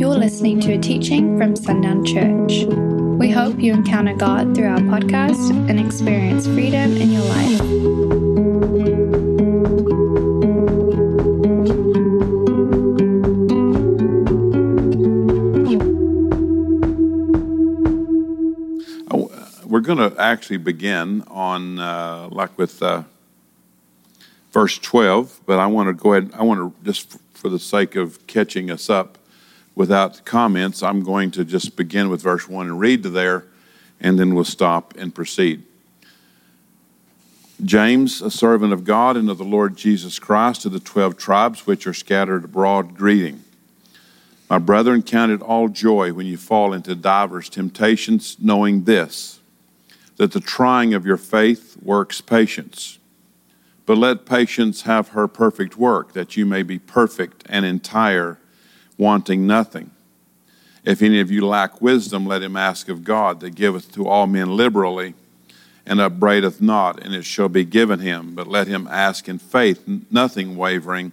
[0.00, 2.64] You're listening to a teaching from Sundown Church.
[3.18, 7.60] We hope you encounter God through our podcast and experience freedom in your life.
[19.66, 23.02] We're going to actually begin on, uh, like with uh,
[24.50, 27.96] verse 12, but I want to go ahead, I want to, just for the sake
[27.96, 29.18] of catching us up
[29.74, 33.44] without comments, I'm going to just begin with verse 1 and read to there,
[34.00, 35.62] and then we'll stop and proceed.
[37.64, 41.66] James, a servant of God and of the Lord Jesus Christ, to the twelve tribes
[41.66, 43.44] which are scattered abroad, greeting.
[44.48, 49.40] My brethren, count it all joy when you fall into divers temptations, knowing this,
[50.16, 52.98] that the trying of your faith works patience.
[53.86, 58.38] But let patience have her perfect work, that you may be perfect and entire,
[59.00, 59.90] wanting nothing.
[60.84, 64.26] If any of you lack wisdom, let him ask of God, that giveth to all
[64.26, 65.14] men liberally,
[65.86, 68.34] and upbraideth not, and it shall be given him.
[68.34, 71.12] But let him ask in faith, nothing wavering.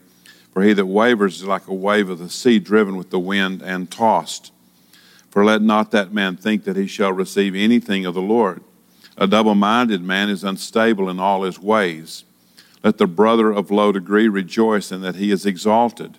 [0.54, 3.62] For he that wavers is like a wave of the sea driven with the wind
[3.62, 4.52] and tossed.
[5.30, 8.62] For let not that man think that he shall receive anything of the Lord.
[9.18, 12.26] A double minded man is unstable in all his ways.
[12.84, 16.18] Let the brother of low degree rejoice in that he is exalted,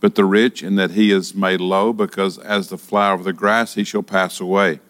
[0.00, 3.32] but the rich in that he is made low, because as the flower of the
[3.32, 4.80] grass he shall pass away.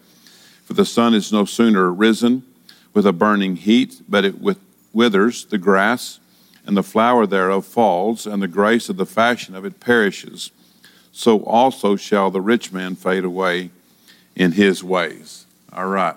[0.63, 2.43] For the sun is no sooner risen
[2.93, 4.35] with a burning heat, but it
[4.93, 6.19] withers the grass,
[6.65, 10.51] and the flower thereof falls, and the grace of the fashion of it perishes.
[11.11, 13.71] So also shall the rich man fade away
[14.35, 15.45] in his ways.
[15.73, 16.15] All right.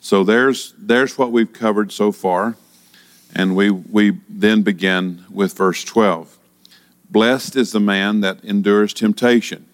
[0.00, 2.56] So there's there's what we've covered so far,
[3.34, 6.38] and we we then begin with verse 12.
[7.14, 9.66] Blessed is the man that endures temptation,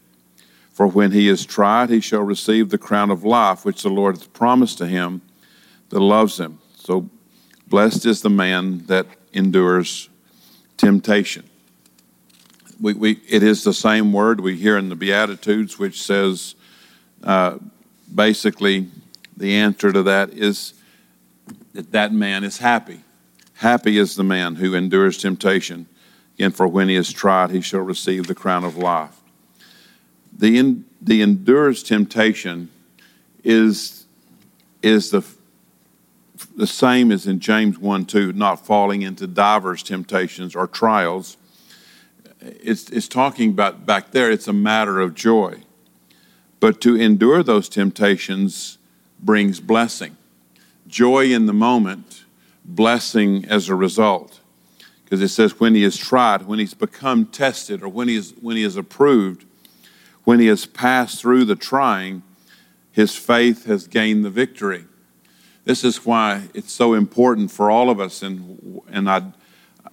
[0.72, 4.18] for when he is tried, he shall receive the crown of life which the Lord
[4.18, 5.22] hath promised to him
[5.88, 6.58] that loves him.
[6.76, 7.08] So
[7.66, 10.10] blessed is the man that endures
[10.76, 11.48] temptation.
[12.78, 16.54] We, we, it is the same word we hear in the Beatitudes, which says
[17.24, 17.56] uh,
[18.14, 18.88] basically
[19.34, 20.74] the answer to that is
[21.72, 23.00] that that man is happy.
[23.54, 25.86] Happy is the man who endures temptation,
[26.40, 29.20] and for when he is tried, he shall receive the crown of life.
[30.32, 32.70] The, in, the endures temptation
[33.44, 34.06] is,
[34.82, 35.22] is the
[36.56, 41.36] the same as in James 1 2, not falling into divers temptations or trials.
[42.40, 45.62] It's, it's talking about back there, it's a matter of joy.
[46.58, 48.78] But to endure those temptations
[49.22, 50.16] brings blessing.
[50.86, 52.24] Joy in the moment,
[52.64, 54.39] blessing as a result.
[55.10, 58.32] Because it says, when he is tried, when he's become tested, or when he is,
[58.40, 59.44] when he is approved,
[60.22, 62.22] when he has passed through the trying,
[62.92, 64.84] his faith has gained the victory.
[65.64, 69.32] This is why it's so important for all of us, and, and I,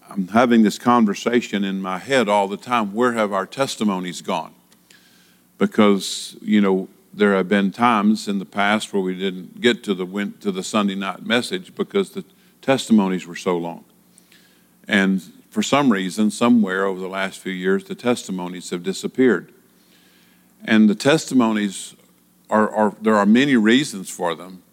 [0.08, 4.54] I'm having this conversation in my head all the time where have our testimonies gone?
[5.58, 9.96] Because, you know, there have been times in the past where we didn't get to
[9.96, 12.24] the to the Sunday night message because the
[12.62, 13.84] testimonies were so long.
[14.88, 19.52] And for some reason, somewhere over the last few years, the testimonies have disappeared.
[20.64, 21.96] And the testimonies
[22.50, 24.64] are, are there are many reasons for them,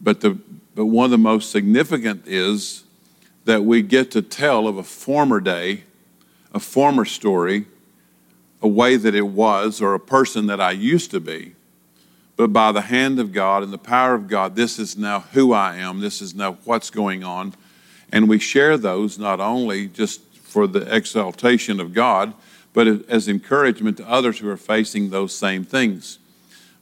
[0.00, 0.38] but, the,
[0.74, 2.84] but one of the most significant is
[3.44, 5.84] that we get to tell of a former day,
[6.52, 7.66] a former story,
[8.60, 11.54] a way that it was, or a person that I used to be.
[12.36, 15.52] But by the hand of God and the power of God, this is now who
[15.52, 16.00] I am.
[16.00, 17.54] This is now what's going on.
[18.12, 22.34] And we share those not only just for the exaltation of God,
[22.72, 26.18] but as encouragement to others who are facing those same things.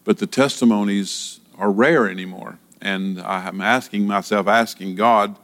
[0.05, 5.37] But the testimonies are rare anymore and I'm asking myself, asking God,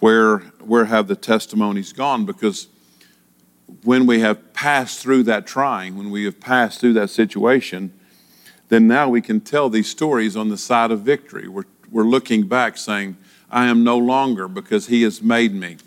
[0.00, 2.26] where where have the testimonies gone?
[2.26, 2.68] Because
[3.82, 7.92] when we have passed through that trying, when we have passed through that situation,
[8.68, 11.48] then now we can tell these stories on the side of victory.
[11.48, 13.16] We're we're looking back, saying,
[13.54, 15.78] "I am no longer because He has made me.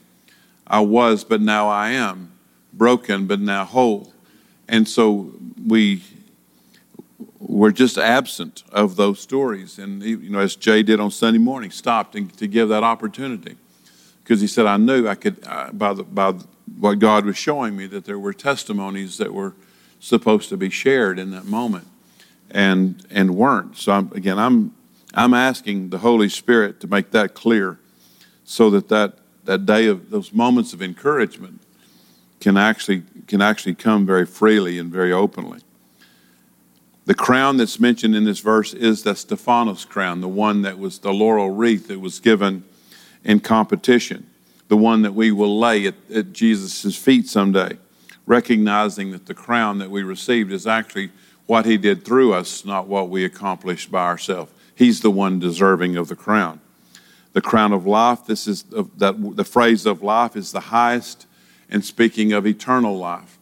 [0.65, 2.31] I was, but now I am
[2.73, 4.11] broken, but now whole."
[4.67, 5.31] And so
[5.65, 6.03] we
[7.39, 9.79] were just absent of those stories.
[9.79, 13.55] And, you know, as Jay did on Sunday morning, stopped and, to give that opportunity.
[14.23, 16.33] Because he said, I knew I could, uh, by, the, by
[16.79, 19.53] what God was showing me, that there were testimonies that were
[19.99, 21.87] supposed to be shared in that moment
[22.51, 23.77] and, and weren't.
[23.77, 24.73] So, I'm, again, I'm,
[25.17, 27.79] I'm asking the Holy Spirit to make that clear
[28.45, 29.17] so that, that
[29.47, 31.61] that day of those moments of encouragement
[32.39, 35.59] can actually, can actually come very freely and very openly.
[37.05, 40.99] The crown that's mentioned in this verse is the Stephanos crown, the one that was
[40.99, 42.65] the laurel wreath that was given
[43.23, 44.29] in competition,
[44.67, 47.77] the one that we will lay at, at Jesus' feet someday,
[48.25, 51.09] recognizing that the crown that we received is actually
[51.45, 54.51] what he did through us, not what we accomplished by ourselves.
[54.77, 56.61] He's the one deserving of the crown.
[57.33, 58.61] The crown of life, this is
[58.97, 61.25] that the phrase of life is the highest
[61.67, 63.39] and speaking of eternal life.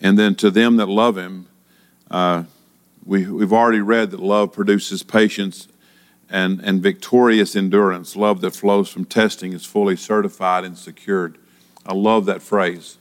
[0.00, 1.46] And then to them that love him,
[2.10, 2.42] uh,
[3.06, 5.68] we, we've already read that love produces patience
[6.28, 8.16] and, and victorious endurance.
[8.16, 11.38] Love that flows from testing is fully certified and secured.
[11.86, 12.98] I love that phrase.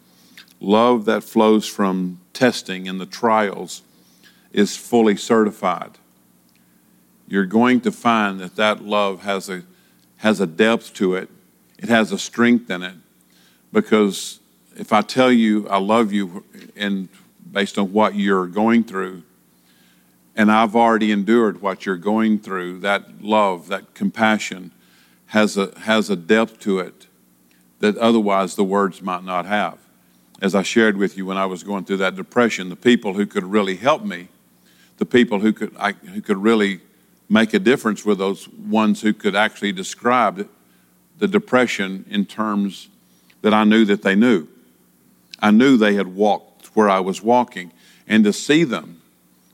[0.59, 3.81] Love that flows from testing and the trials
[4.53, 5.97] is fully certified.
[7.31, 9.63] You're going to find that that love has a,
[10.17, 11.29] has a depth to it,
[11.79, 12.95] it has a strength in it,
[13.71, 14.41] because
[14.75, 16.43] if I tell you I love you
[16.75, 17.07] and
[17.49, 19.23] based on what you're going through,
[20.35, 24.73] and I've already endured what you're going through, that love, that compassion
[25.27, 27.07] has a, has a depth to it
[27.79, 29.77] that otherwise the words might not have.
[30.41, 33.25] As I shared with you when I was going through that depression, the people who
[33.25, 34.27] could really help me,
[34.97, 36.81] the people who could, I, who could really
[37.31, 40.49] make a difference were those ones who could actually describe
[41.17, 42.89] the depression in terms
[43.41, 44.47] that I knew that they knew.
[45.39, 47.71] I knew they had walked where I was walking,
[48.05, 49.01] and to see them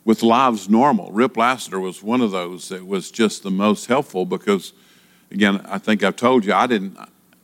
[0.03, 1.12] with lives normal.
[1.12, 4.73] Rip Lassiter was one of those that was just the most helpful because,
[5.30, 6.97] again, I think I've told you, I didn't,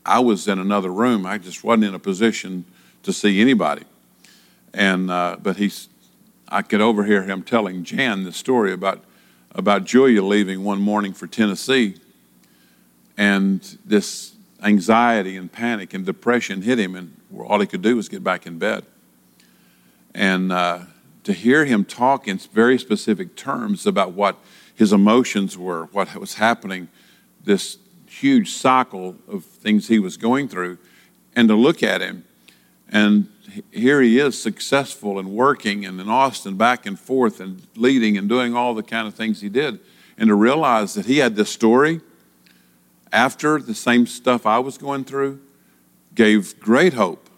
[0.03, 1.25] I was in another room.
[1.25, 2.65] I just wasn't in a position
[3.03, 3.83] to see anybody.
[4.73, 5.89] And, uh, but he's,
[6.47, 9.03] I could overhear him telling Jan the story about,
[9.55, 11.95] about Julia leaving one morning for Tennessee.
[13.17, 18.09] And this anxiety and panic and depression hit him, and all he could do was
[18.09, 18.85] get back in bed.
[20.15, 20.79] And uh,
[21.23, 24.37] to hear him talk in very specific terms about what
[24.75, 26.89] his emotions were, what was happening,
[27.43, 27.77] this
[28.07, 30.77] huge cycle of things he was going through,
[31.35, 32.25] and to look at him,
[32.89, 33.27] and
[33.71, 38.29] here he is successful and working and in Austin back and forth and leading and
[38.29, 39.79] doing all the kind of things he did,
[40.17, 42.01] and to realize that he had this story
[43.11, 45.39] after the same stuff I was going through
[46.15, 47.29] gave great hope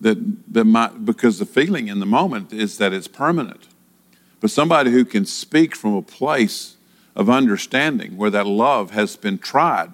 [0.00, 0.18] that,
[0.52, 3.68] that my, because the feeling in the moment is that it's permanent.
[4.40, 6.76] But somebody who can speak from a place
[7.14, 9.90] of understanding where that love has been tried,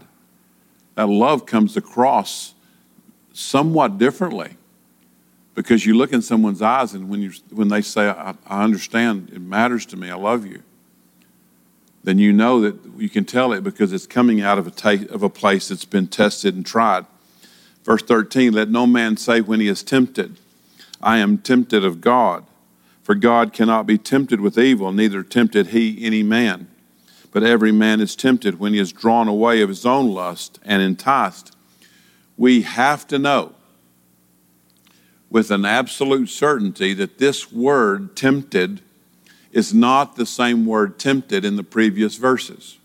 [0.95, 2.55] that love comes across
[3.33, 4.57] somewhat differently.
[5.57, 9.31] Because you look in someone's eyes, and when, you, when they say, I, I understand,
[9.33, 10.63] it matters to me, I love you,
[12.05, 15.11] then you know that you can tell it because it's coming out of a, ta-
[15.11, 17.07] of a place that's been tested and tried.
[17.85, 20.37] Verse 13 Let no man say when he is tempted,
[21.03, 22.45] I am tempted of God.
[23.03, 26.69] For God cannot be tempted with evil, neither tempted he any man.
[27.33, 30.83] But every man is tempted when he is drawn away of his own lust and
[30.83, 31.57] enticed.
[32.37, 33.56] We have to know
[35.37, 38.81] with an absolute certainty that this word tempted
[39.53, 42.79] is not the same word tempted in the previous verses.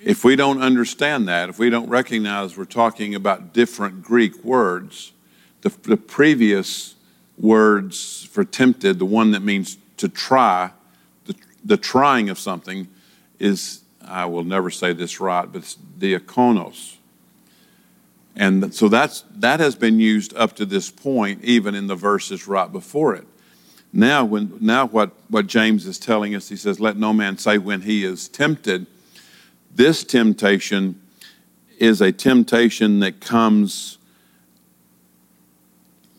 [0.00, 5.10] If we don't understand that, if we don't recognize we're talking about different Greek words,
[5.62, 6.94] the, the previous
[7.36, 10.70] words for tempted, the one that means to try,
[11.24, 11.34] the,
[11.64, 12.86] the trying of something,
[13.40, 16.97] is, I will never say this right, but it's diakonos.
[18.38, 22.46] And so that's, that has been used up to this point, even in the verses
[22.46, 23.26] right before it.
[23.92, 27.58] Now, when, now what, what James is telling us, he says, Let no man say
[27.58, 28.86] when he is tempted.
[29.74, 31.00] This temptation
[31.78, 33.98] is a temptation that comes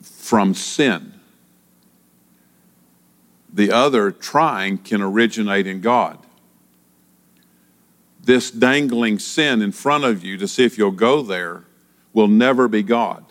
[0.02, 1.14] from sin.
[3.52, 6.18] The other, trying, can originate in God.
[8.22, 11.64] This dangling sin in front of you to see if you'll go there
[12.13, 13.25] will never be God.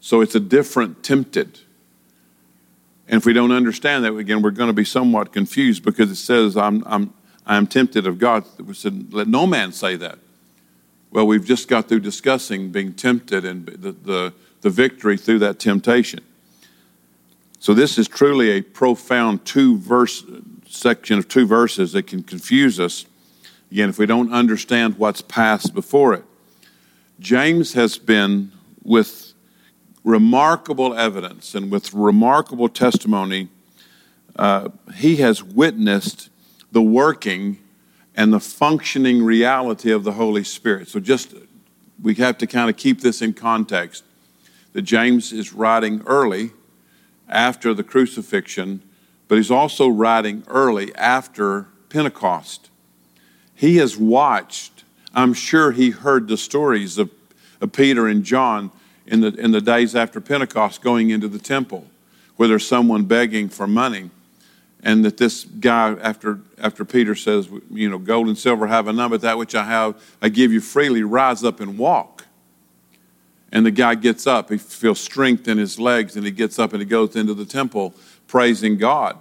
[0.00, 1.60] So it's a different tempted.
[3.08, 6.16] And if we don't understand that, again, we're going to be somewhat confused because it
[6.16, 7.12] says, I'm, I'm,
[7.44, 8.44] I'm tempted of God.
[8.58, 10.18] We said, let no man say that.
[11.10, 15.58] Well, we've just got through discussing being tempted and the, the, the victory through that
[15.58, 16.20] temptation.
[17.58, 20.24] So this is truly a profound two verse
[20.68, 23.04] section of two verses that can confuse us.
[23.72, 26.24] Again, if we don't understand what's passed before it.
[27.20, 28.50] James has been
[28.82, 29.34] with
[30.02, 33.48] remarkable evidence and with remarkable testimony,
[34.36, 36.30] uh, he has witnessed
[36.72, 37.58] the working
[38.16, 40.88] and the functioning reality of the Holy Spirit.
[40.88, 41.34] So, just
[42.02, 44.02] we have to kind of keep this in context
[44.72, 46.52] that James is writing early
[47.28, 48.82] after the crucifixion,
[49.28, 52.70] but he's also writing early after Pentecost.
[53.54, 54.79] He has watched,
[55.14, 57.10] I'm sure he heard the stories of,
[57.60, 58.70] of Peter and John
[59.06, 61.86] in the, in the days after Pentecost going into the temple,
[62.36, 64.10] where there's someone begging for money.
[64.82, 68.92] And that this guy, after, after Peter says, you know, gold and silver have I
[68.92, 72.24] none, but that which I have, I give you freely, rise up and walk.
[73.52, 74.48] And the guy gets up.
[74.48, 77.44] He feels strength in his legs, and he gets up and he goes into the
[77.44, 77.94] temple
[78.26, 79.18] praising God.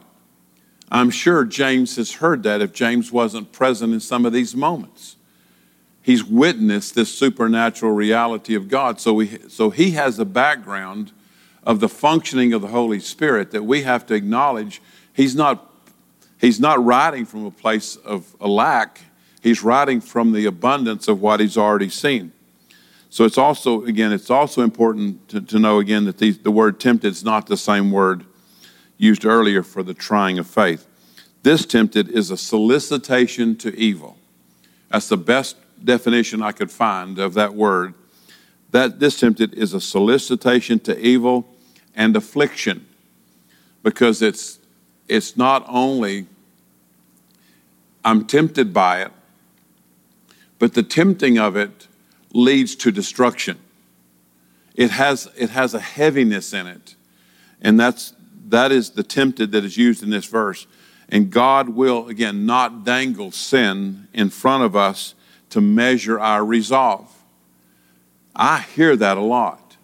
[0.91, 5.17] I'm sure James has heard that if James wasn't present in some of these moments.
[6.09, 8.99] He's witnessed this supernatural reality of God.
[8.99, 11.11] So, we, so he has a background
[11.63, 14.81] of the functioning of the Holy Spirit that we have to acknowledge.
[15.13, 15.71] He's not,
[16.39, 19.01] he's not writing from a place of a lack,
[19.43, 22.31] he's writing from the abundance of what he's already seen.
[23.11, 26.79] So it's also, again, it's also important to, to know again that the, the word
[26.79, 28.25] tempted is not the same word
[28.97, 30.87] used earlier for the trying of faith.
[31.43, 34.17] This tempted is a solicitation to evil.
[34.89, 37.93] That's the best definition I could find of that word.
[38.71, 41.48] That this tempted is a solicitation to evil
[41.95, 42.86] and affliction
[43.83, 44.59] because it's
[45.07, 46.27] it's not only
[48.05, 49.12] I'm tempted by it,
[50.59, 51.88] but the tempting of it
[52.33, 53.57] leads to destruction.
[54.75, 56.95] It has, it has a heaviness in it.
[57.62, 58.13] And that's,
[58.48, 60.67] that is the tempted that is used in this verse.
[61.09, 65.15] And God will, again, not dangle sin in front of us
[65.49, 67.13] to measure our resolve.
[68.35, 69.77] I hear that a lot.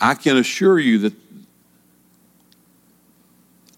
[0.00, 1.14] I can assure you that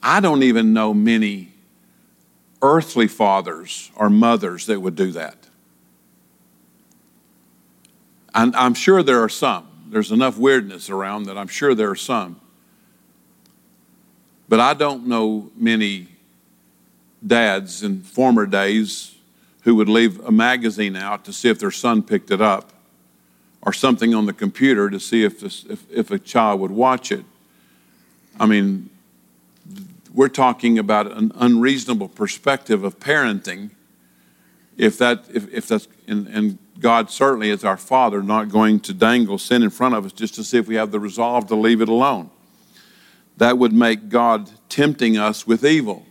[0.03, 1.53] I don't even know many
[2.63, 5.37] earthly fathers or mothers that would do that.
[8.35, 9.67] And I'm sure there are some.
[9.89, 12.41] There's enough weirdness around that I'm sure there are some.
[14.49, 16.09] But I don't know many
[17.27, 19.16] dads in former days
[19.67, 22.73] who would leave a magazine out to see if their son picked it up
[23.63, 27.11] or something on the computer to see if, this, if, if a child would watch
[27.11, 27.25] it.
[28.39, 28.91] I mean,
[30.15, 33.71] we're talking about an unreasonable perspective of parenting
[34.77, 38.95] if that if, if that's and, and God certainly is our Father, not going to
[38.95, 41.57] dangle sin in front of us just to see if we have the resolve to
[41.57, 42.31] leave it alone.
[43.39, 46.07] That would make God tempting us with evil.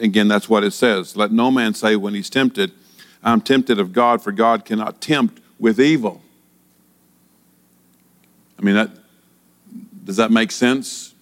[0.00, 1.16] Again, that's what it says.
[1.16, 2.72] Let no man say when he's tempted,
[3.22, 6.22] I'm tempted of God, for God cannot tempt with evil.
[8.58, 8.90] I mean, that,
[10.04, 11.14] does that make sense?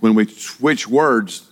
[0.00, 1.50] When we switch words,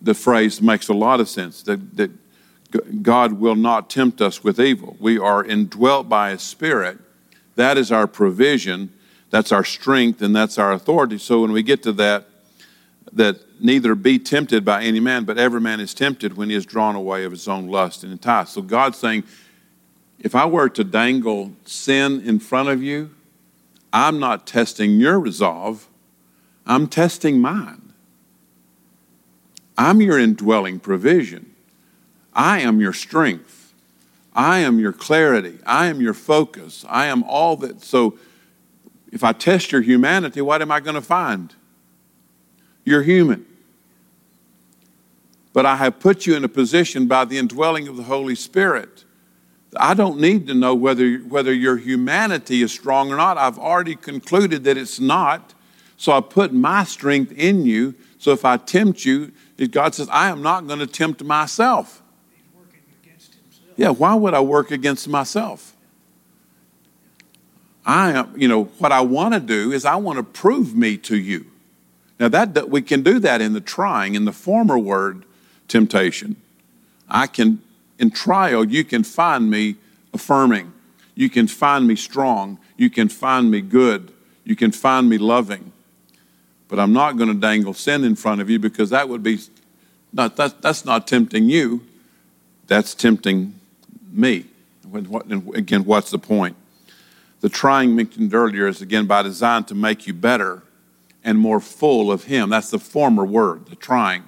[0.00, 1.62] the phrase makes a lot of sense.
[1.62, 4.96] That, that God will not tempt us with evil.
[5.00, 6.98] We are indwelt by His Spirit.
[7.56, 8.92] That is our provision,
[9.30, 11.18] that's our strength, and that's our authority.
[11.18, 12.26] So when we get to that,
[13.12, 16.64] that neither be tempted by any man, but every man is tempted when he is
[16.64, 18.52] drawn away of his own lust and enticed.
[18.52, 19.24] So God's saying,
[20.18, 23.10] if I were to dangle sin in front of you,
[23.92, 25.88] I'm not testing your resolve,
[26.66, 27.92] I'm testing mine.
[29.76, 31.54] I'm your indwelling provision.
[32.34, 33.72] I am your strength.
[34.34, 35.58] I am your clarity.
[35.66, 36.84] I am your focus.
[36.88, 37.82] I am all that.
[37.82, 38.18] So
[39.10, 41.54] if I test your humanity, what am I going to find?
[42.90, 43.46] You're human.
[45.52, 49.04] But I have put you in a position by the indwelling of the Holy Spirit.
[49.76, 53.38] I don't need to know whether, whether your humanity is strong or not.
[53.38, 55.54] I've already concluded that it's not.
[55.98, 57.94] So I put my strength in you.
[58.18, 59.30] So if I tempt you,
[59.70, 62.02] God says, I am not going to tempt myself.
[63.76, 65.76] Yeah, why would I work against myself?
[67.86, 70.96] I am, you know, what I want to do is I want to prove me
[70.96, 71.49] to you.
[72.20, 75.24] Now that we can do that in the trying, in the former word,
[75.68, 76.36] temptation.
[77.08, 77.62] I can,
[77.98, 79.76] in trial, you can find me
[80.12, 80.70] affirming.
[81.14, 82.58] You can find me strong.
[82.76, 84.12] You can find me good.
[84.44, 85.72] You can find me loving.
[86.68, 89.38] But I'm not going to dangle sin in front of you because that would be
[90.12, 91.86] not that, that's not tempting you.
[92.66, 93.54] That's tempting
[94.12, 94.44] me.
[95.54, 96.56] again, what's the point?
[97.40, 100.62] The trying mentioned earlier is again by design to make you better
[101.24, 102.50] and more full of Him.
[102.50, 104.24] That's the former word, the trying.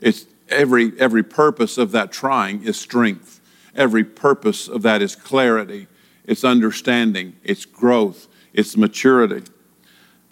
[0.00, 3.40] It's every every purpose of that trying is strength.
[3.74, 5.86] Every purpose of that is clarity.
[6.24, 7.36] It's understanding.
[7.44, 8.28] It's growth.
[8.52, 9.42] It's maturity.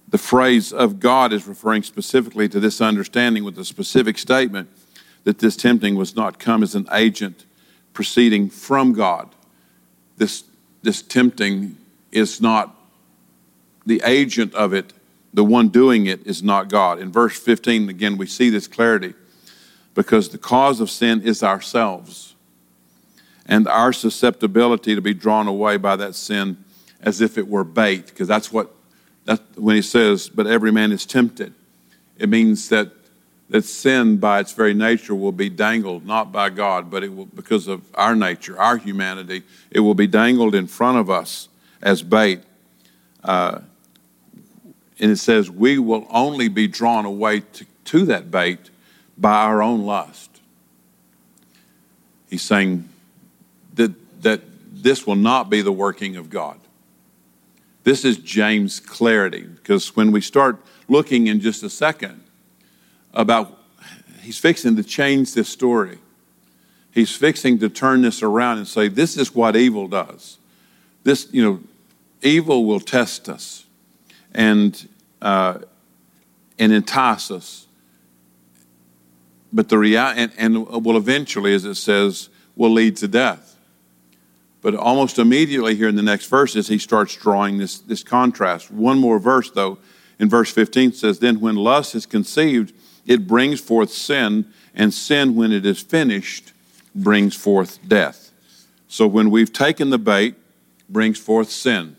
[0.09, 4.71] The phrase of God is referring specifically to this understanding with a specific statement
[5.25, 7.45] that this tempting was not come as an agent
[7.93, 9.28] proceeding from God.
[10.17, 10.45] This,
[10.83, 11.76] this tempting
[12.11, 12.75] is not
[13.85, 14.93] the agent of it
[15.38, 16.99] the one doing it is not God.
[16.99, 19.14] In verse 15, again, we see this clarity
[19.95, 22.35] because the cause of sin is ourselves
[23.47, 26.57] and our susceptibility to be drawn away by that sin
[27.00, 28.75] as if it were bait, because that's what
[29.26, 31.54] that when he says, "But every man is tempted,"
[32.18, 32.90] it means that
[33.49, 37.26] that sin by its very nature will be dangled not by God, but it will
[37.26, 41.49] because of our nature, our humanity, it will be dangled in front of us
[41.80, 42.40] as bait.
[43.23, 43.61] Uh,
[45.00, 48.71] and it says we will only be drawn away to, to that bait
[49.17, 50.40] by our own lust.
[52.28, 52.88] He's saying
[53.75, 56.59] that, that this will not be the working of God.
[57.85, 62.23] This is James' clarity, because when we start looking in just a second
[63.14, 63.59] about,
[64.21, 65.99] he's fixing to change this story.
[66.93, 70.38] He's fixing to turn this around and say, this is what evil does.
[71.05, 71.61] This, you know,
[72.23, 73.64] evil will test us
[74.35, 74.88] and,
[75.20, 75.58] uh,
[76.58, 77.68] and entice us
[79.52, 83.56] but the reality, and, and will eventually, as it says, will lead to death.
[84.61, 88.70] But almost immediately here in the next verses, he starts drawing this, this contrast.
[88.70, 89.78] One more verse, though,
[90.18, 92.75] in verse 15 says, Then when lust is conceived,
[93.06, 96.52] it brings forth sin, and sin, when it is finished,
[96.94, 98.32] brings forth death.
[98.88, 100.35] So when we've taken the bait,
[100.88, 101.97] brings forth sin.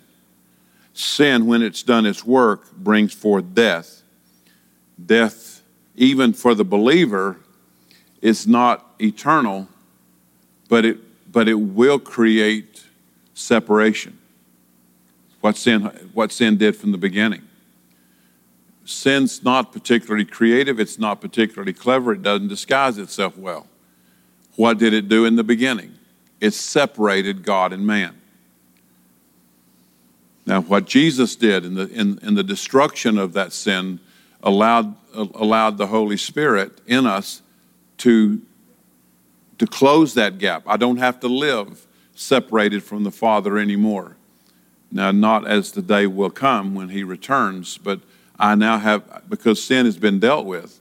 [0.99, 4.01] Sin, when it's done its work, brings forth death.
[5.03, 5.59] Death
[5.99, 7.37] even for the believer,
[8.21, 9.67] is not eternal,
[10.69, 10.97] but it,
[11.31, 12.83] but it will create
[13.33, 14.17] separation.
[15.41, 15.81] What sin,
[16.13, 17.41] what sin did from the beginning.
[18.85, 23.67] Sin's not particularly creative, it's not particularly clever, it doesn't disguise itself well.
[24.55, 25.95] What did it do in the beginning?
[26.39, 28.18] It separated God and man.
[30.49, 33.99] Now, what Jesus did in the, in, in the destruction of that sin
[34.41, 37.43] allowed, allowed the Holy Spirit in us
[37.99, 38.41] to,
[39.59, 40.63] to close that gap.
[40.65, 41.85] I don't have to live
[42.15, 44.17] separated from the Father anymore.
[44.91, 47.99] Now, not as the day will come when He returns, but
[48.39, 50.79] I now have, because sin has been dealt with,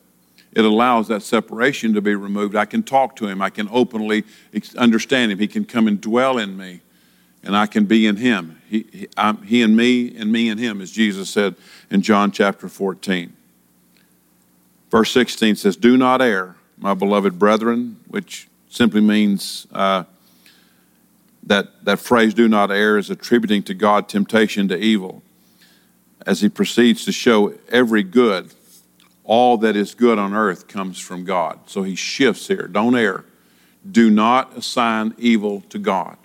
[0.53, 2.57] it allows that separation to be removed.
[2.57, 4.25] I can talk to Him, I can openly
[4.79, 6.81] understand Him, He can come and dwell in me,
[7.43, 8.61] and I can be in Him.
[8.69, 9.09] He, he,
[9.45, 11.55] he and me, and me and Him, as Jesus said
[11.91, 13.33] in John chapter 14.
[14.91, 20.05] Verse 16 says, Do not err, my beloved brethren, which simply means uh,
[21.45, 25.23] that, that phrase, do not err, is attributing to God temptation to evil.
[26.27, 28.53] As he proceeds to show every good,
[29.25, 31.61] all that is good on earth comes from God.
[31.67, 32.67] So he shifts here.
[32.67, 33.25] Don't err.
[33.91, 36.17] Do not assign evil to God.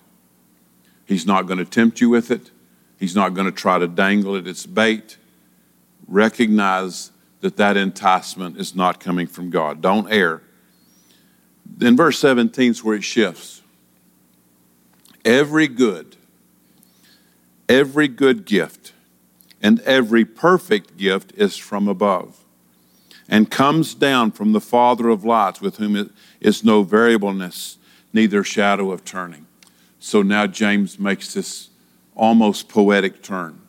[1.06, 2.52] He's not going to tempt you with it.
[2.98, 4.48] He's not going to try to dangle it.
[4.48, 5.18] It's bait.
[6.08, 7.12] Recognize
[7.42, 9.82] that that enticement is not coming from God.
[9.82, 10.42] Don't err.
[11.82, 13.62] In verse 17 is where it shifts.
[15.26, 16.18] Every good,
[17.68, 18.94] every good gift,
[19.62, 22.44] and every perfect gift is from above
[23.30, 27.78] and comes down from the Father of lights, with whom is no variableness,
[28.12, 29.43] neither shadow of turning.
[30.04, 31.70] So now James makes this
[32.14, 33.62] almost poetic turn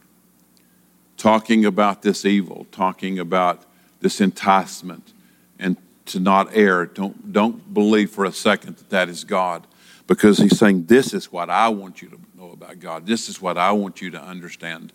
[1.16, 3.62] talking about this evil, talking about
[4.00, 5.12] this enticement,
[5.60, 6.86] and to not err.
[6.86, 9.64] Don't, don't believe for a second that that is God
[10.08, 13.06] because he's saying, This is what I want you to know about God.
[13.06, 14.92] This is what I want you to understand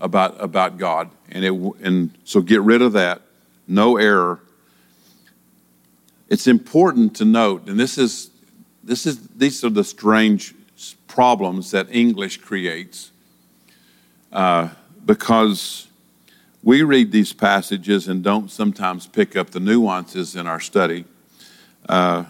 [0.00, 1.08] about, about God.
[1.30, 1.52] And, it,
[1.84, 3.22] and so get rid of that.
[3.68, 4.40] No error.
[6.28, 8.30] It's important to note, and this is,
[8.82, 10.56] this is, these are the strange
[11.06, 13.12] problems that English creates
[14.32, 14.68] uh,
[15.04, 15.88] because
[16.62, 21.04] we read these passages and don't sometimes pick up the nuances in our study
[21.88, 22.24] uh,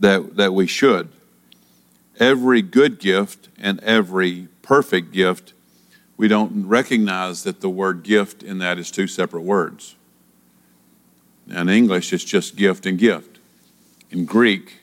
[0.00, 1.08] that, that we should.
[2.18, 5.52] Every good gift and every perfect gift,
[6.16, 9.94] we don't recognize that the word gift in that is two separate words.
[11.48, 13.38] In English, it's just gift and gift.
[14.10, 14.80] In Greek,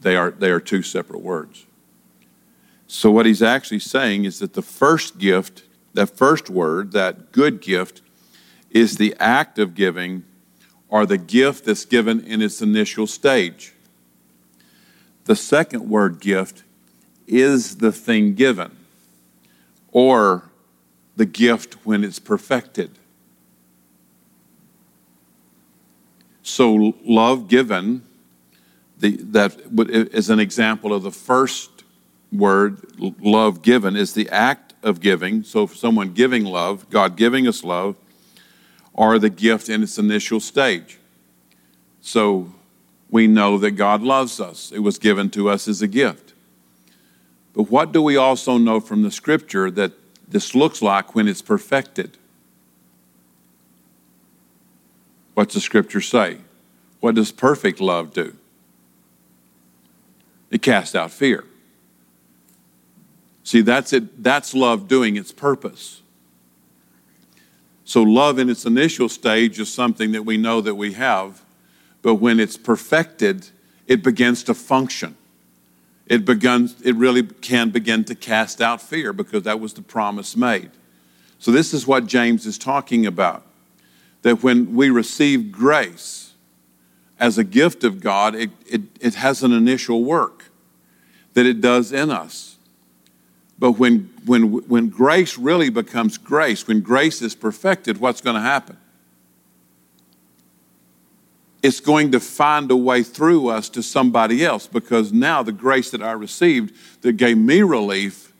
[0.00, 1.66] they are, they are two separate words.
[2.88, 5.62] So, what he's actually saying is that the first gift
[5.98, 8.02] that first word, that good gift,
[8.70, 10.24] is the act of giving
[10.88, 13.72] or the gift that's given in its initial stage.
[15.24, 16.62] The second word, gift,
[17.26, 18.76] is the thing given
[19.90, 20.44] or
[21.16, 22.92] the gift when it's perfected.
[26.42, 28.02] So, love given,
[28.98, 29.56] the, that
[29.90, 31.77] is an example of the first
[32.32, 35.42] word, love given, is the act of giving.
[35.42, 37.96] So, for someone giving love, God giving us love,
[38.98, 40.98] or the gift in its initial stage.
[42.00, 42.52] So
[43.10, 44.72] we know that God loves us.
[44.72, 46.32] It was given to us as a gift.
[47.54, 49.92] But what do we also know from the scripture that
[50.26, 52.18] this looks like when it's perfected?
[55.34, 56.38] What's the scripture say?
[56.98, 58.36] What does perfect love do?
[60.50, 61.44] It casts out fear.
[63.48, 64.22] See, that's it.
[64.22, 66.02] That's love doing its purpose.
[67.86, 71.40] So, love in its initial stage is something that we know that we have,
[72.02, 73.48] but when it's perfected,
[73.86, 75.16] it begins to function.
[76.04, 80.36] It begins, it really can begin to cast out fear because that was the promise
[80.36, 80.70] made.
[81.38, 83.46] So, this is what James is talking about.
[84.20, 86.34] That when we receive grace
[87.18, 90.50] as a gift of God, it, it, it has an initial work
[91.32, 92.57] that it does in us.
[93.58, 98.42] But when, when, when grace really becomes grace, when grace is perfected, what's going to
[98.42, 98.76] happen?
[101.60, 105.90] It's going to find a way through us to somebody else because now the grace
[105.90, 108.32] that I received that gave me relief,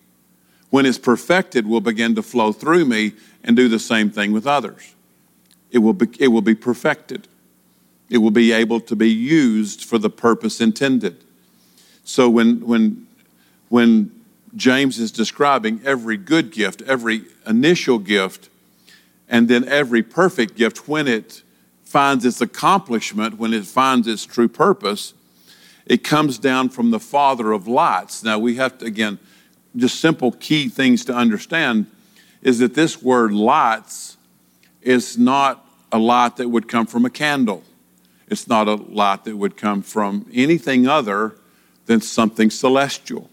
[0.70, 4.46] when it's perfected, will begin to flow through me and do the same thing with
[4.46, 4.94] others.
[5.72, 7.26] It will be, it will be perfected,
[8.08, 11.24] it will be able to be used for the purpose intended.
[12.04, 13.06] So when, when,
[13.68, 14.17] when
[14.56, 18.48] James is describing every good gift, every initial gift,
[19.28, 21.42] and then every perfect gift when it
[21.84, 25.14] finds its accomplishment, when it finds its true purpose,
[25.86, 28.22] it comes down from the Father of lights.
[28.22, 29.18] Now, we have to, again,
[29.76, 31.86] just simple key things to understand
[32.42, 34.16] is that this word lights
[34.82, 37.64] is not a light that would come from a candle.
[38.28, 41.34] It's not a light that would come from anything other
[41.86, 43.30] than something celestial.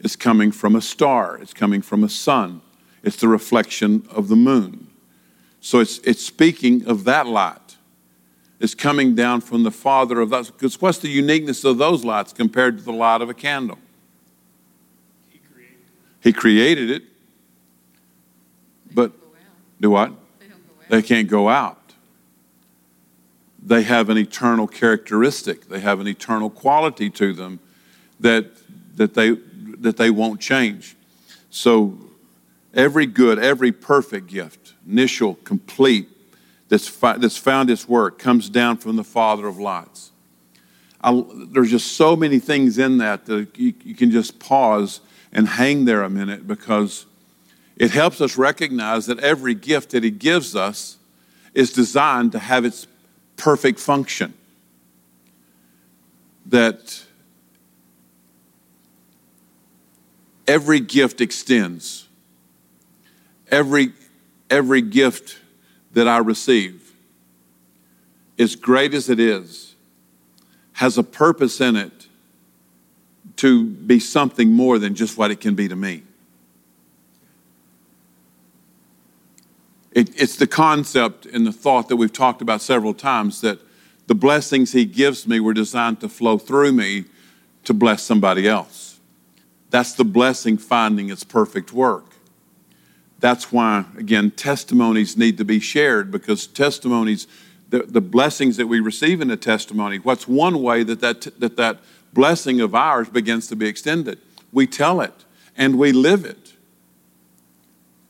[0.00, 2.62] It's coming from a star, it's coming from a sun,
[3.02, 4.88] it's the reflection of the moon.
[5.60, 7.76] So it's, it's speaking of that light.
[8.60, 10.46] It's coming down from the Father of that.
[10.46, 13.78] Because what's the uniqueness of those lights compared to the light of a candle?
[15.30, 15.78] He created,
[16.20, 17.02] he created it.
[18.92, 19.12] But
[19.80, 20.12] do what?
[20.88, 21.78] They, they can't go out.
[23.62, 25.68] They have an eternal characteristic.
[25.68, 27.60] They have an eternal quality to them
[28.18, 28.46] that,
[28.96, 29.36] that they
[29.80, 30.96] that they won't change.
[31.50, 31.98] So,
[32.74, 36.08] every good, every perfect gift, initial, complete,
[36.68, 40.12] that's, fi- that's found its work, comes down from the Father of lights.
[41.02, 45.00] I, there's just so many things in that that you, you can just pause
[45.32, 47.06] and hang there a minute because
[47.76, 50.98] it helps us recognize that every gift that He gives us
[51.54, 52.86] is designed to have its
[53.36, 54.34] perfect function.
[56.46, 57.04] That
[60.50, 62.08] every gift extends.
[63.52, 63.92] Every,
[64.50, 65.38] every gift
[65.92, 66.92] that I receive,
[68.36, 69.76] as great as it is,
[70.72, 72.08] has a purpose in it
[73.36, 76.02] to be something more than just what it can be to me.
[79.92, 83.60] It, it's the concept and the thought that we've talked about several times that
[84.08, 87.04] the blessings He gives me were designed to flow through me
[87.64, 88.89] to bless somebody else.
[89.70, 92.04] That's the blessing finding its perfect work.
[93.20, 97.26] That's why, again, testimonies need to be shared because testimonies,
[97.68, 101.56] the, the blessings that we receive in a testimony, what's one way that that, that
[101.56, 101.78] that
[102.12, 104.18] blessing of ours begins to be extended?
[104.52, 105.24] We tell it
[105.56, 106.54] and we live it.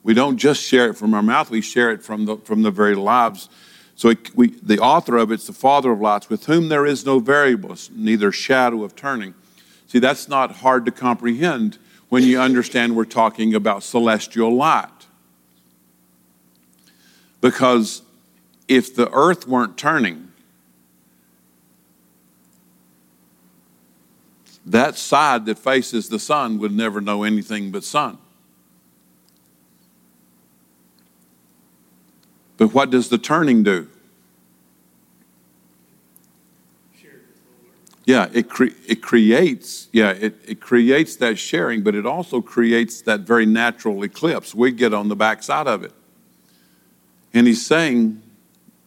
[0.03, 2.71] We don't just share it from our mouth, we share it from the, from the
[2.71, 3.51] very lives.
[3.97, 7.05] So it, we, the author of it's the Father of lights, with whom there is
[7.05, 9.35] no variableness, neither shadow of turning.
[9.91, 11.77] See, that's not hard to comprehend
[12.11, 14.87] when you understand we're talking about celestial light.
[17.41, 18.03] Because
[18.69, 20.31] if the earth weren't turning,
[24.65, 28.17] that side that faces the sun would never know anything but sun.
[32.59, 33.89] But what does the turning do?
[38.11, 43.03] Yeah, it, cre- it creates, yeah, it, it creates that sharing, but it also creates
[43.03, 44.53] that very natural eclipse.
[44.53, 45.93] We get on the backside of it.
[47.33, 48.21] And he's saying,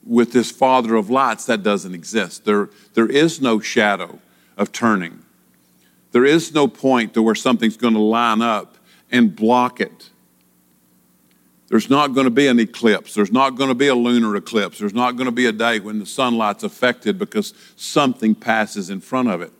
[0.06, 2.44] with this Father of lights, that doesn't exist.
[2.44, 4.20] There, there is no shadow
[4.58, 5.24] of turning.
[6.12, 8.78] There is no point to where something's going to line up
[9.10, 10.10] and block it.
[11.74, 13.16] There's not going to be an eclipse.
[13.16, 14.78] There's not going to be a lunar eclipse.
[14.78, 19.02] There's not going to be a day when the sunlight's affected because something passes in
[19.02, 19.52] front of it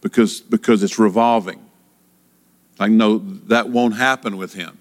[0.00, 1.60] because, because it's revolving.
[2.80, 3.18] I know
[3.48, 4.78] that won't happen with him.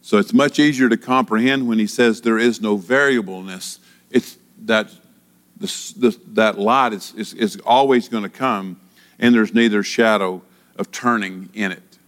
[0.00, 3.80] So it's much easier to comprehend when he says there is no variableness.
[4.10, 4.90] It's that
[5.58, 8.80] this, this, that light is, is, is always going to come,
[9.18, 10.40] and there's neither shadow
[10.76, 11.98] of turning in it.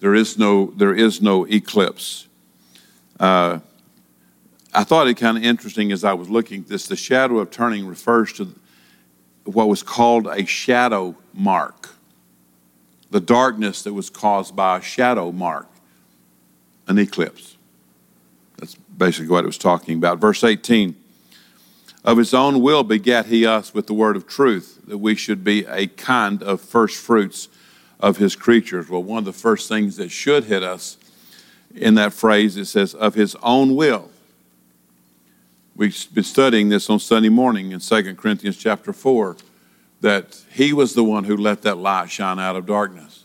[0.00, 2.28] There is no, there is no eclipse.
[3.18, 3.60] Uh,
[4.72, 6.88] I thought it kind of interesting as I was looking at this.
[6.88, 8.52] The shadow of turning refers to
[9.44, 11.90] what was called a shadow mark,
[13.10, 15.68] the darkness that was caused by a shadow mark,
[16.88, 17.56] an eclipse.
[18.56, 20.18] That's basically what it was talking about.
[20.18, 20.96] Verse 18
[22.04, 25.44] Of his own will begat he us with the word of truth, that we should
[25.44, 27.48] be a kind of first fruits
[28.00, 28.88] of his creatures.
[28.88, 30.96] Well, one of the first things that should hit us
[31.74, 34.10] in that phrase, it says, of his own will.
[35.76, 39.36] We've been studying this on Sunday morning in 2 Corinthians chapter 4
[40.00, 43.24] that he was the one who let that light shine out of darkness.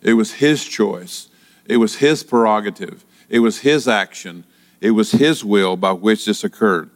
[0.00, 1.28] It was his choice,
[1.66, 4.44] it was his prerogative, it was his action,
[4.80, 6.88] it was his will by which this occurred.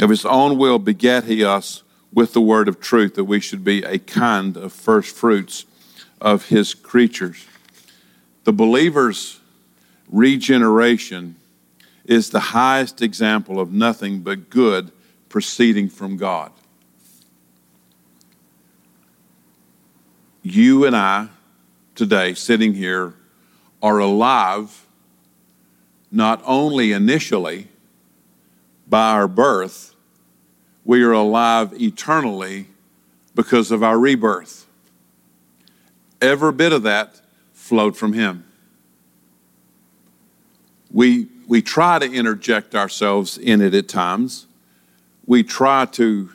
[0.00, 3.64] Of his own will begat he us with the word of truth that we should
[3.64, 5.64] be a kind of first fruits
[6.20, 7.46] of his creatures.
[8.44, 9.40] The believer's
[10.08, 11.36] regeneration
[12.04, 14.92] is the highest example of nothing but good
[15.28, 16.52] proceeding from God.
[20.42, 21.28] You and I,
[21.94, 23.14] today, sitting here,
[23.82, 24.86] are alive
[26.10, 27.68] not only initially
[28.88, 29.94] by our birth,
[30.84, 32.68] we are alive eternally
[33.34, 34.66] because of our rebirth.
[36.22, 37.20] Every bit of that
[37.52, 38.45] flowed from Him.
[40.96, 44.46] We we try to interject ourselves in it at times.
[45.26, 46.30] We try to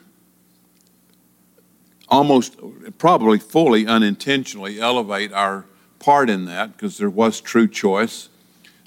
[2.07, 2.57] almost,
[2.99, 5.65] probably fully unintentionally elevate our
[5.97, 8.29] part in that because there was true choice.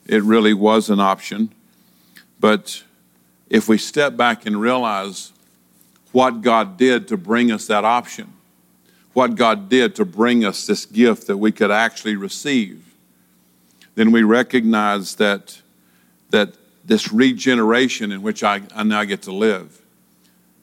[0.06, 1.52] It really was an option.
[2.38, 2.84] But
[3.50, 5.32] if we step back and realize
[6.12, 8.32] what God did to bring us that option,
[9.12, 12.94] what God did to bring us this gift that we could actually receive,
[13.96, 15.60] then we recognize that
[16.30, 19.80] that this regeneration in which I, I now get to live.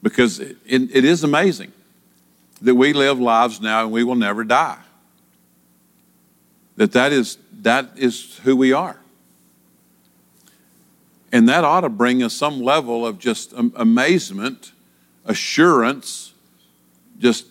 [0.02, 1.72] Because it, it is amazing
[2.60, 4.78] that we live lives now and we will never die.
[6.76, 8.98] That that is, that is who we are.
[11.32, 14.72] And that ought to bring us some level of just amazement,
[15.24, 16.34] assurance,
[17.18, 17.46] just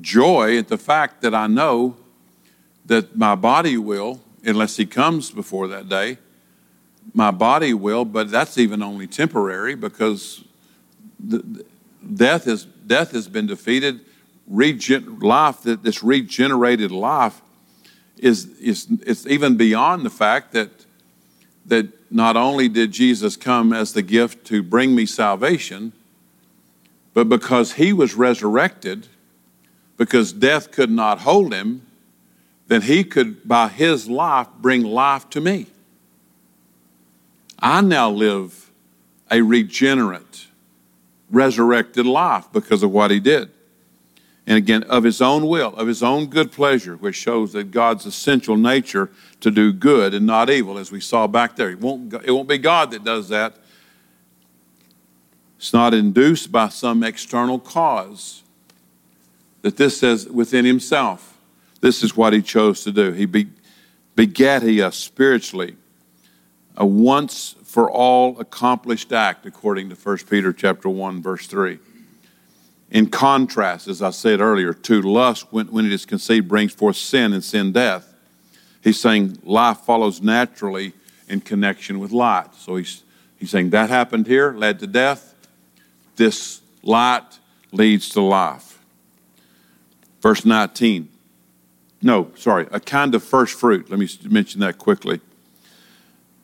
[0.00, 1.96] joy at the fact that I know
[2.86, 6.18] that my body will, unless he comes before that day,
[7.14, 10.44] my body will, but that's even only temporary because
[11.20, 11.64] the,
[12.14, 14.00] death, is, death has been defeated.
[14.46, 17.40] Regen- life, that this regenerated life,
[18.18, 20.70] is, is it's even beyond the fact that,
[21.66, 25.92] that not only did Jesus come as the gift to bring me salvation,
[27.14, 29.08] but because he was resurrected,
[29.96, 31.86] because death could not hold him,
[32.68, 35.66] then he could, by his life, bring life to me.
[37.62, 38.70] I now live
[39.30, 40.48] a regenerate,
[41.30, 43.50] resurrected life because of what he did.
[44.46, 48.04] And again, of his own will, of his own good pleasure, which shows that God's
[48.04, 49.08] essential nature
[49.40, 51.70] to do good and not evil, as we saw back there.
[51.70, 53.54] It won't, it won't be God that does that.
[55.58, 58.42] It's not induced by some external cause.
[59.62, 61.38] That this says within himself,
[61.80, 63.12] this is what he chose to do.
[63.12, 63.46] He be,
[64.16, 65.76] begat he us spiritually
[66.76, 71.78] a once for all accomplished act according to 1 Peter chapter 1 verse 3.
[72.90, 76.96] In contrast, as I said earlier, to lust when, when it is conceived brings forth
[76.96, 78.12] sin and sin death.
[78.82, 80.92] He's saying life follows naturally
[81.28, 82.54] in connection with light.
[82.54, 83.02] So he's,
[83.38, 85.34] he's saying that happened here, led to death.
[86.16, 87.38] This light
[87.70, 88.78] leads to life.
[90.20, 91.08] Verse 19.
[92.02, 93.88] No, sorry, a kind of first fruit.
[93.88, 95.20] Let me mention that quickly.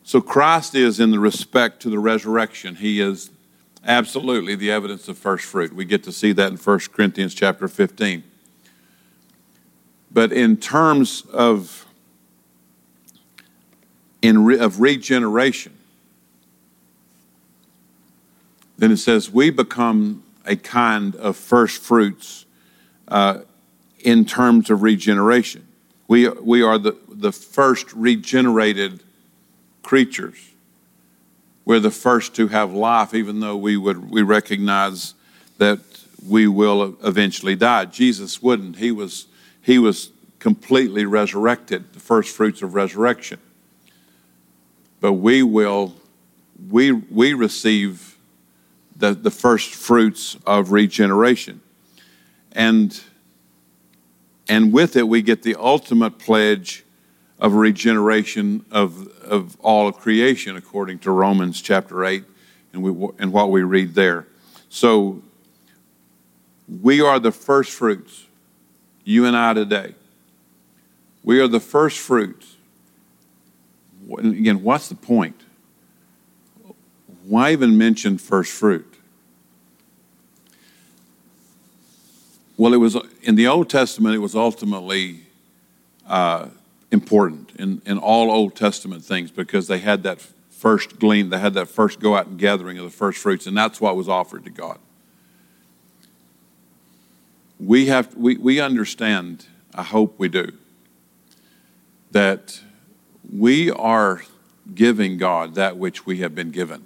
[0.09, 2.77] So Christ is in the respect to the resurrection.
[2.77, 3.29] He is
[3.85, 5.75] absolutely the evidence of first fruit.
[5.75, 8.23] We get to see that in 1 Corinthians chapter 15.
[10.11, 11.85] But in terms of
[14.23, 15.77] in re, of regeneration,
[18.79, 22.47] then it says we become a kind of first fruits
[23.09, 23.41] uh,
[23.99, 25.69] in terms of regeneration.
[26.07, 29.03] We, we are the, the first regenerated
[29.89, 30.39] creatures.
[31.65, 35.15] We're the first to have life, even though we would we recognize
[35.57, 35.79] that
[36.27, 37.87] we will eventually die.
[37.87, 38.77] Jesus wouldn't.
[38.77, 39.27] He was
[39.63, 43.39] he was completely resurrected, the first fruits of resurrection.
[45.01, 45.95] but we will,
[46.71, 48.17] we, we receive
[48.97, 51.61] the, the first fruits of regeneration.
[52.53, 53.01] And,
[54.49, 56.85] and with it, we get the ultimate pledge
[57.39, 62.25] of regeneration of, of all of creation, according to Romans chapter 8
[62.73, 64.27] and, we, and what we read there.
[64.69, 65.23] So
[66.69, 68.27] we are the first fruits,
[69.05, 69.95] you and I today.
[71.23, 72.57] We are the first fruits.
[74.19, 75.43] Again, what's the point?
[77.25, 78.95] Why even mention first fruit?
[82.57, 84.15] Well, it was in the Old Testament.
[84.15, 85.21] It was ultimately
[86.09, 86.49] uh,
[86.91, 90.21] important in, in all Old Testament things because they had that
[90.51, 93.57] first glean, they had that first go out and gathering of the first fruits, and
[93.57, 94.79] that's what was offered to God.
[97.61, 100.53] We have we, we understand, I hope we do,
[102.13, 102.61] that
[103.31, 104.23] we are
[104.75, 106.85] giving God that which we have been given.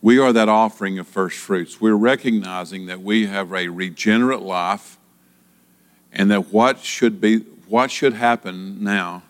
[0.00, 1.80] We are that offering of first fruits.
[1.80, 4.98] We're recognizing that we have a regenerate life
[6.12, 9.22] and that what should be what should happen now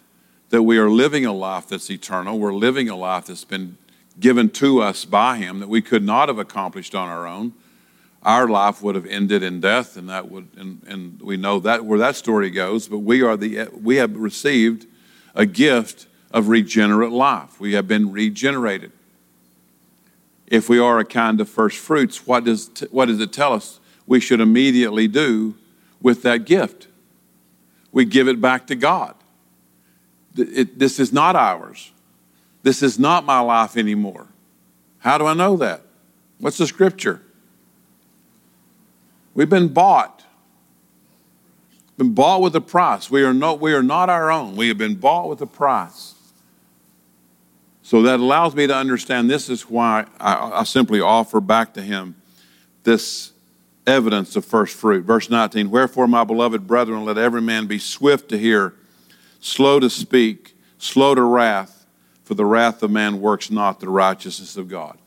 [0.52, 2.38] that we are living a life that's eternal.
[2.38, 3.78] We're living a life that's been
[4.20, 7.54] given to us by Him that we could not have accomplished on our own.
[8.22, 11.86] Our life would have ended in death, and that would, and, and we know that
[11.86, 12.86] where that story goes.
[12.86, 14.86] But we are the we have received
[15.34, 17.58] a gift of regenerate life.
[17.58, 18.92] We have been regenerated.
[20.46, 23.80] If we are a kind of first fruits, what does what does it tell us?
[24.06, 25.54] We should immediately do
[26.02, 26.88] with that gift
[27.92, 29.14] we give it back to God.
[30.36, 31.92] It, this is not ours.
[32.62, 34.28] This is not my life anymore.
[34.98, 35.82] How do I know that?
[36.38, 37.20] What's the scripture?
[39.34, 40.24] We've been bought.
[41.98, 43.10] Been bought with a price.
[43.10, 44.56] We are not, we are not our own.
[44.56, 46.14] We have been bought with a price.
[47.82, 51.82] So that allows me to understand this is why I, I simply offer back to
[51.82, 52.14] him
[52.84, 53.31] this
[53.86, 55.04] evidence of first fruit.
[55.04, 58.74] Verse 19 Wherefore, my beloved brethren, let every man be swift to hear,
[59.40, 61.86] slow to speak, slow to wrath,
[62.24, 64.98] for the wrath of man works not the righteousness of God.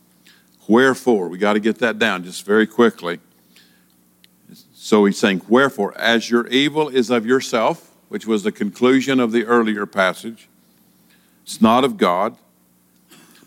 [0.68, 3.20] Wherefore, we got to get that down just very quickly.
[4.74, 9.32] So he's saying, Wherefore, as your evil is of yourself, which was the conclusion of
[9.32, 10.48] the earlier passage,
[11.44, 12.38] it's not of God,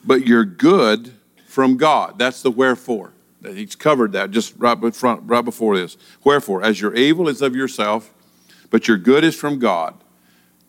[0.05, 1.12] but your good
[1.47, 2.19] from God.
[2.19, 3.12] That's the wherefore.
[3.44, 5.96] He's covered that just right, front, right before this.
[6.24, 8.12] Wherefore, as your evil is of yourself,
[8.70, 9.94] but your good is from God.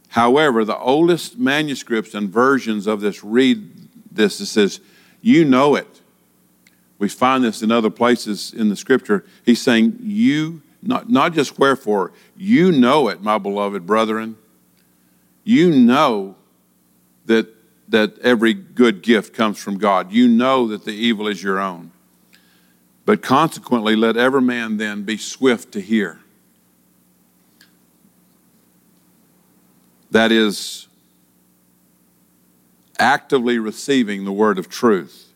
[0.10, 4.40] However, the oldest manuscripts and versions of this read this.
[4.40, 4.80] It says,
[5.22, 6.02] You know it.
[6.98, 9.26] We find this in other places in the scripture.
[9.46, 14.38] He's saying, You, not, not just wherefore, you know it, my beloved brethren.
[15.44, 16.36] You know
[17.26, 17.48] that,
[17.88, 20.12] that every good gift comes from God.
[20.12, 21.92] You know that the evil is your own.
[23.10, 26.20] But consequently, let every man then be swift to hear.
[30.12, 30.88] That is,
[33.00, 35.32] actively receiving the word of truth.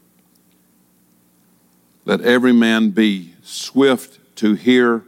[2.05, 5.03] Let every man be swift to hear,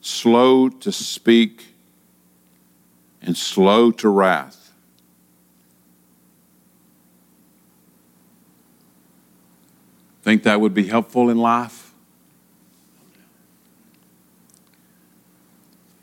[0.00, 1.74] slow to speak,
[3.20, 4.72] and slow to wrath.
[10.22, 11.85] Think that would be helpful in life?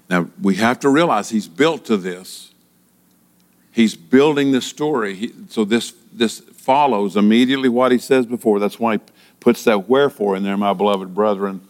[0.09, 2.51] Now, we have to realize he's built to this.
[3.71, 5.15] He's building this story.
[5.15, 8.59] He, so this, this follows immediately what he says before.
[8.59, 9.01] That's why he
[9.39, 11.67] puts that wherefore in there, my beloved brethren.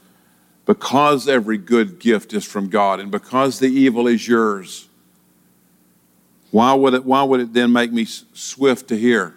[0.65, 4.87] Because every good gift is from God and because the evil is yours,
[6.51, 9.35] why would it, why would it then make me swift to hear?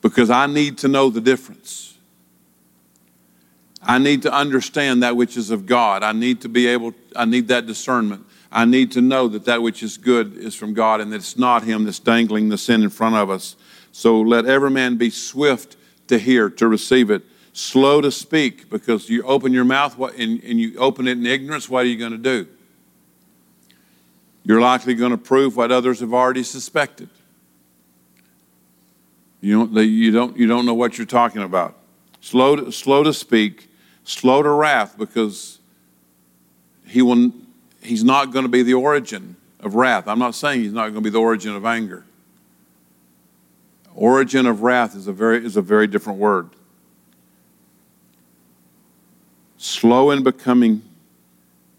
[0.00, 1.87] Because I need to know the difference.
[3.82, 6.02] I need to understand that which is of God.
[6.02, 8.26] I need to be able, I need that discernment.
[8.50, 11.38] I need to know that that which is good is from God and that it's
[11.38, 13.56] not Him that's dangling the sin in front of us.
[13.92, 15.76] So let every man be swift
[16.08, 17.22] to hear, to receive it,
[17.52, 21.84] slow to speak, because you open your mouth and, you open it in ignorance, what
[21.84, 22.46] are you going to do?
[24.44, 27.10] You're likely going to prove what others have already suspected.
[29.40, 31.77] You don't, you don't, you don't know what you're talking about.
[32.28, 33.70] Slow to, slow to speak,
[34.04, 35.60] slow to wrath because
[36.86, 37.32] he will,
[37.82, 40.06] he's not going to be the origin of wrath.
[40.06, 42.04] I'm not saying he's not going to be the origin of anger.
[43.94, 46.50] Origin of wrath is a very, is a very different word.
[49.56, 50.82] Slow in becoming,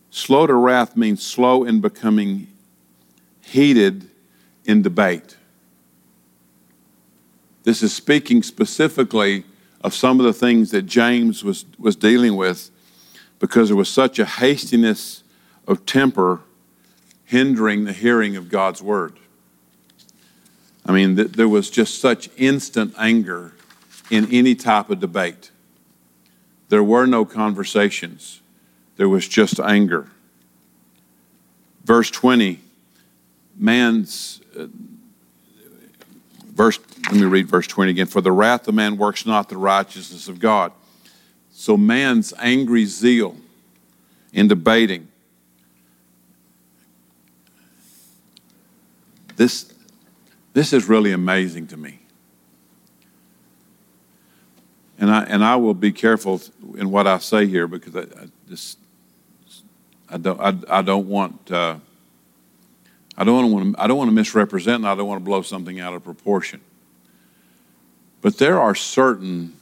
[0.10, 2.47] slow to wrath means slow in becoming
[3.41, 4.10] heated
[4.66, 5.38] in debate.
[7.66, 9.45] This is speaking specifically
[9.82, 12.70] of some of the things that James was, was dealing with
[13.40, 15.24] because there was such a hastiness
[15.68, 16.42] of temper
[17.26, 19.14] hindering the hearing of God's word.
[20.86, 23.54] I mean, th- there was just such instant anger
[24.10, 25.52] in any type of debate.
[26.70, 28.42] There were no conversations,
[28.98, 30.08] there was just anger.
[31.86, 32.60] Verse 20,
[33.58, 34.42] man's.
[34.58, 34.68] Uh,
[36.54, 36.78] verse,
[37.12, 38.05] let me read verse 20 again.
[38.05, 40.72] For the wrath of man works not the righteousness of God.
[41.49, 43.36] So man's angry zeal
[44.32, 45.07] in debating.
[49.38, 49.74] This,
[50.53, 51.99] this is really amazing to me.
[54.99, 56.41] And I, and I will be careful
[56.78, 58.78] in what I say here because I, I just
[60.10, 61.78] I don't I, I don't want uh,
[63.18, 65.41] I don't want to I don't want to misrepresent and I don't want to blow
[65.41, 66.62] something out of proportion.
[68.22, 69.56] But there are certain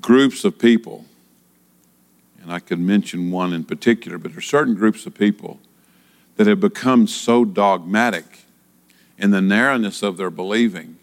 [0.00, 1.04] groups of people,
[2.42, 5.60] and I could mention one in particular, but there are certain groups of people
[6.36, 8.24] that have become so dogmatic
[9.18, 10.96] in the narrowness of their believing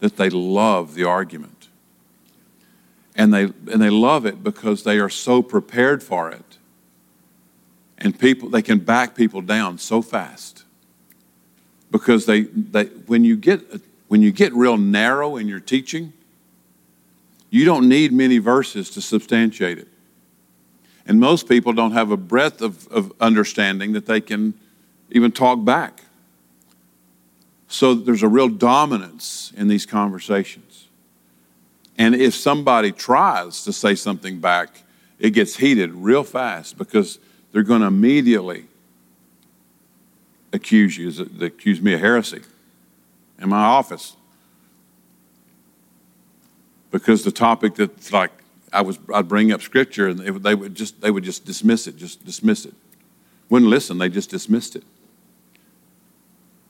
[0.00, 1.68] that they love the argument.
[3.14, 6.56] And they, and they love it because they are so prepared for it.
[7.98, 10.64] And people, they can back people down so fast.
[11.90, 13.60] Because they, they when, you get,
[14.12, 16.12] when you get real narrow in your teaching,
[17.48, 19.88] you don't need many verses to substantiate it.
[21.06, 24.52] And most people don't have a breadth of, of understanding that they can
[25.12, 26.02] even talk back.
[27.68, 30.88] So there's a real dominance in these conversations.
[31.96, 34.82] And if somebody tries to say something back,
[35.18, 37.18] it gets heated real fast because
[37.50, 38.66] they're going to immediately
[40.52, 42.42] accuse you, accuse me of heresy
[43.42, 44.16] in my office.
[46.90, 48.30] Because the topic that's like
[48.72, 51.96] I was, I'd bring up scripture and they, would just they would just dismiss it,
[51.96, 52.74] just dismiss it.
[53.50, 54.84] Wouldn't listen, they just dismissed it.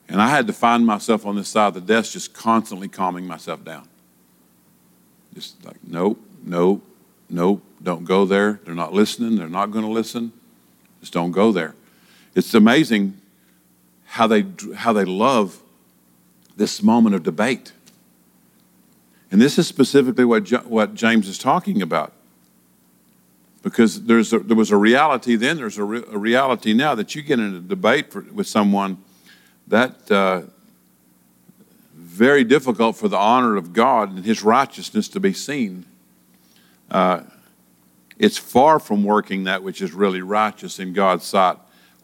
[0.09, 3.27] And I had to find myself on this side of the desk just constantly calming
[3.27, 3.89] myself down.
[5.35, 6.85] Just like, nope, nope,
[7.31, 8.61] nope, don't go there.
[8.65, 9.37] They're not listening.
[9.37, 10.33] They're not going to listen.
[11.01, 11.75] Just don't go there.
[12.35, 13.19] It's amazing
[14.05, 14.45] how they,
[14.75, 15.62] how they love
[16.57, 17.73] this moment of debate.
[19.31, 22.13] And this is specifically what, what James is talking about.
[23.63, 27.15] Because there's a, there was a reality then, there's a, re, a reality now that
[27.15, 28.99] you get in a debate for, with someone
[29.69, 30.43] that uh,
[31.95, 35.87] very difficult for the honor of God and His righteousness to be seen.
[36.91, 37.23] Uh,
[38.19, 41.57] it's far from working that which is really righteous in God's sight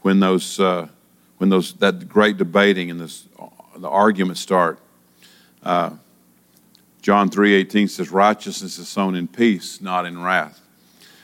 [0.02, 0.88] when those uh,
[1.36, 3.26] when those that great debating and this
[3.80, 4.78] the arguments start.
[5.62, 5.90] Uh,
[7.02, 10.60] John three eighteen says, "Righteousness is sown in peace, not in wrath."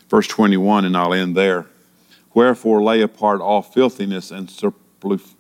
[0.09, 1.67] Verse twenty one, and I'll end there.
[2.33, 5.35] Wherefore lay apart all filthiness and superfluity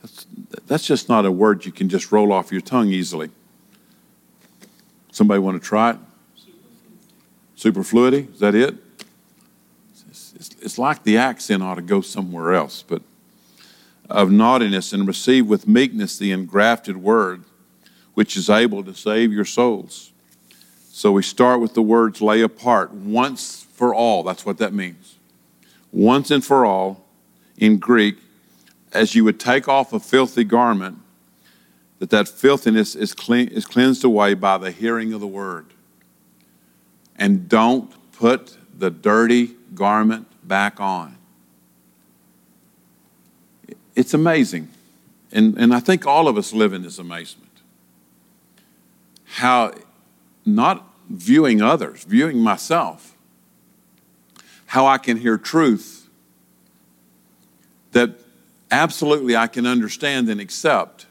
[0.00, 0.26] that's,
[0.66, 3.30] that's just not a word you can just roll off your tongue easily.
[5.12, 5.96] Somebody want to try it?
[7.54, 8.76] Superfluity, is that it?
[10.08, 13.02] It's, it's, it's like the accent ought to go somewhere else, but
[14.10, 17.44] of naughtiness and receive with meekness the engrafted word,
[18.14, 20.12] which is able to save your souls.
[20.90, 24.22] So we start with the words lay apart once for all.
[24.22, 25.16] That's what that means.
[25.92, 27.06] Once and for all
[27.56, 28.16] in Greek
[28.92, 30.98] as you would take off a filthy garment,
[32.00, 35.66] that that filthiness is, clean, is cleansed away by the hearing of the word.
[37.16, 41.16] And don't put the dirty garment back on.
[44.00, 44.70] It's amazing.
[45.30, 47.50] And, and I think all of us live in this amazement.
[49.24, 49.74] How,
[50.46, 53.14] not viewing others, viewing myself,
[54.64, 56.08] how I can hear truth
[57.92, 58.12] that
[58.70, 61.04] absolutely I can understand and accept.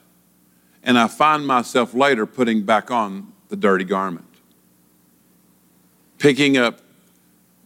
[0.82, 4.26] And I find myself later putting back on the dirty garment,
[6.18, 6.80] picking up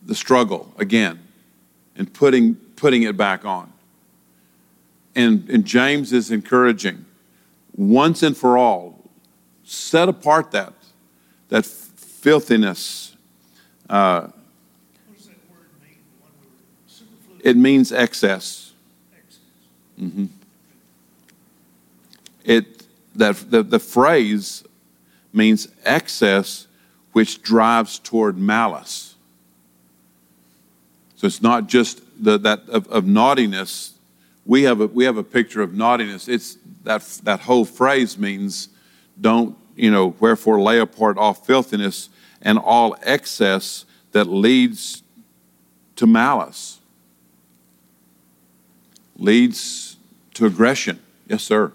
[0.05, 1.25] the struggle again
[1.95, 3.72] and putting, putting it back on.
[5.15, 7.05] And, and James is encouraging
[7.75, 9.09] once and for all,
[9.63, 10.73] set apart that,
[11.49, 13.15] that filthiness.
[13.89, 14.27] Uh,
[17.43, 18.73] it means excess.
[19.99, 20.25] Mm-hmm.
[22.45, 22.83] It
[23.15, 24.63] that the, the phrase
[25.31, 26.67] means excess,
[27.11, 29.15] which drives toward malice.
[31.15, 33.92] So it's not just the, that of, of naughtiness,
[34.45, 36.27] we have a, we have a picture of naughtiness.
[36.27, 38.69] It's that, that whole phrase means
[39.19, 42.09] don't, you know, wherefore lay apart all filthiness
[42.41, 45.03] and all excess that leads
[45.95, 46.79] to malice,
[49.17, 49.97] leads
[50.33, 50.99] to aggression.
[51.27, 51.71] Yes, sir.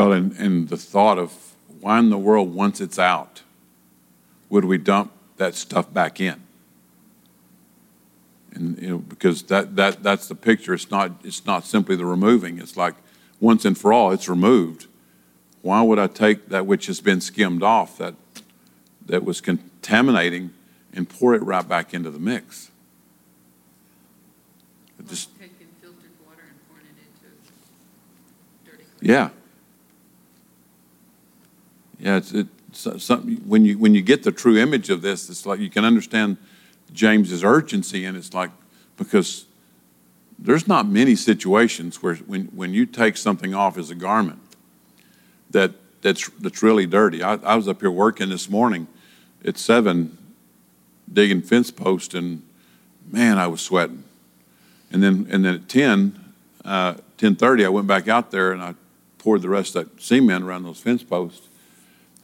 [0.00, 1.36] Well, and, and the thought of
[1.80, 3.42] why in the world, once it's out,
[4.48, 6.40] would we dump that stuff back in?
[8.54, 10.72] And you know, because that, that that's the picture.
[10.72, 12.58] It's not it's not simply the removing.
[12.58, 12.94] It's like
[13.40, 14.86] once and for all, it's removed.
[15.60, 18.14] Why would I take that which has been skimmed off, that
[19.04, 20.54] that was contaminating,
[20.94, 22.70] and pour it right back into the mix?
[24.98, 27.36] It just, taking filtered water and pouring it into
[28.64, 28.84] dirty.
[29.02, 29.28] Yeah.
[32.00, 35.44] Yeah, it's, it's something when you when you get the true image of this, it's
[35.44, 36.38] like you can understand
[36.92, 38.50] James's urgency, and it's like
[38.96, 39.44] because
[40.38, 44.40] there's not many situations where when when you take something off as a garment
[45.50, 47.22] that that's that's really dirty.
[47.22, 48.86] I, I was up here working this morning
[49.44, 50.16] at seven,
[51.12, 52.42] digging fence post, and
[53.10, 54.04] man, I was sweating.
[54.90, 56.18] And then and then at ten,
[56.64, 58.74] uh, ten thirty, I went back out there and I
[59.18, 61.49] poured the rest of that cement around those fence posts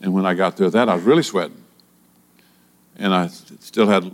[0.00, 1.62] and when I got through that, I was really sweating.
[2.96, 4.12] And I still had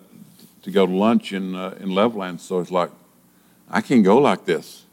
[0.62, 2.90] to go to lunch in, uh, in Levelland, so it's like,
[3.70, 4.84] I can't go like this.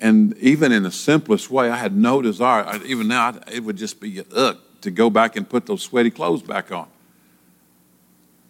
[0.00, 2.64] And even in the simplest way, I had no desire.
[2.64, 5.82] I, even now, I, it would just be ugh to go back and put those
[5.82, 6.88] sweaty clothes back on.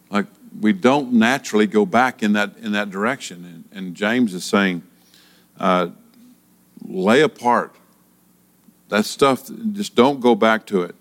[0.09, 0.25] Like
[0.59, 3.65] we don't naturally go back in that in that direction.
[3.71, 4.81] And, and James is saying,
[5.59, 5.89] uh,
[6.83, 7.75] lay apart
[8.89, 9.49] that stuff.
[9.73, 10.95] Just don't go back to it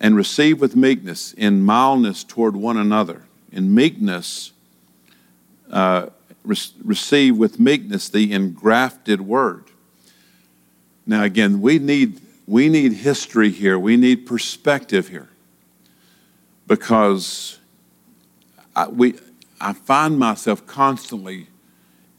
[0.00, 3.22] and receive with meekness in mildness toward one another.
[3.50, 4.52] In meekness,
[5.70, 6.06] uh,
[6.44, 9.64] re- receive with meekness the engrafted word.
[11.06, 15.28] Now, again, we need, we need history here, we need perspective here.
[16.66, 17.58] Because
[18.76, 19.18] I, we,
[19.60, 21.48] I find myself constantly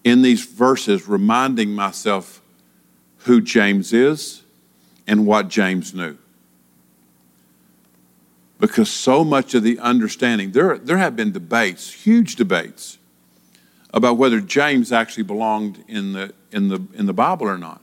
[0.03, 2.41] in these verses reminding myself
[3.19, 4.41] who James is
[5.07, 6.17] and what James knew
[8.59, 12.97] because so much of the understanding, there, there have been debates, huge debates,
[13.93, 17.81] about whether James actually belonged in the, in the, in the Bible or not.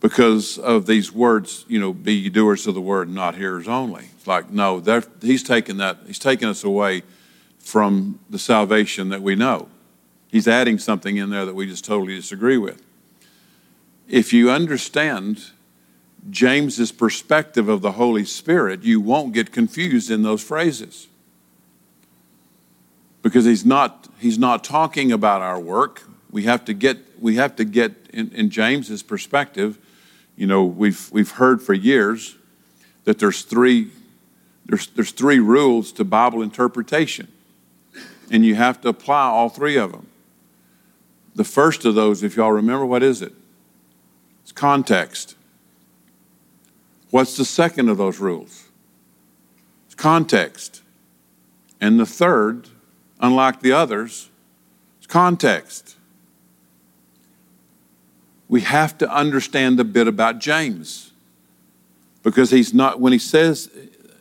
[0.00, 4.06] Because of these words, you know, be doers of the word, not hearers only.
[4.16, 4.82] It's like, no,
[5.20, 7.02] he's taken that, he's taken us away
[7.58, 9.68] from the salvation that we know.
[10.28, 12.82] He's adding something in there that we just totally disagree with.
[14.08, 15.52] If you understand
[16.30, 21.08] James's perspective of the Holy Spirit, you won't get confused in those phrases.
[23.22, 26.02] Because he's not, he's not talking about our work.
[26.30, 29.78] We have to get, we have to get in, in James's perspective.
[30.36, 32.36] You know, we've, we've heard for years
[33.04, 33.90] that there's three,
[34.66, 37.28] there's, there's three rules to Bible interpretation,
[38.30, 40.06] and you have to apply all three of them.
[41.34, 43.32] The first of those, if y'all remember, what is it?
[44.42, 45.36] It's context.
[47.14, 48.64] What's the second of those rules?
[49.86, 50.82] It's context.
[51.80, 52.66] And the third,
[53.20, 54.30] unlike the others,
[55.00, 55.94] is context.
[58.48, 61.12] We have to understand a bit about James
[62.24, 63.70] because he's not when he says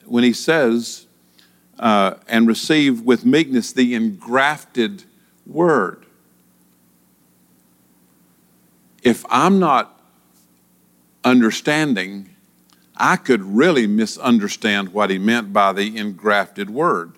[0.05, 1.07] when he says
[1.79, 5.05] uh, and receive with meekness the engrafted
[5.47, 6.05] word.
[9.01, 9.99] If I'm not
[11.23, 12.29] understanding
[12.95, 17.13] I could really misunderstand what he meant by the engrafted word.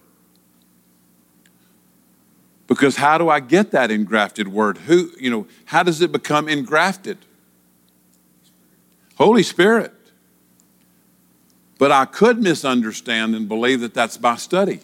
[2.68, 4.80] Because how do I get that engrafted word?
[4.80, 7.18] Who, you know, how does it become engrafted?
[9.18, 9.94] Holy Spirit.
[11.78, 14.80] But I could misunderstand and believe that that's by study.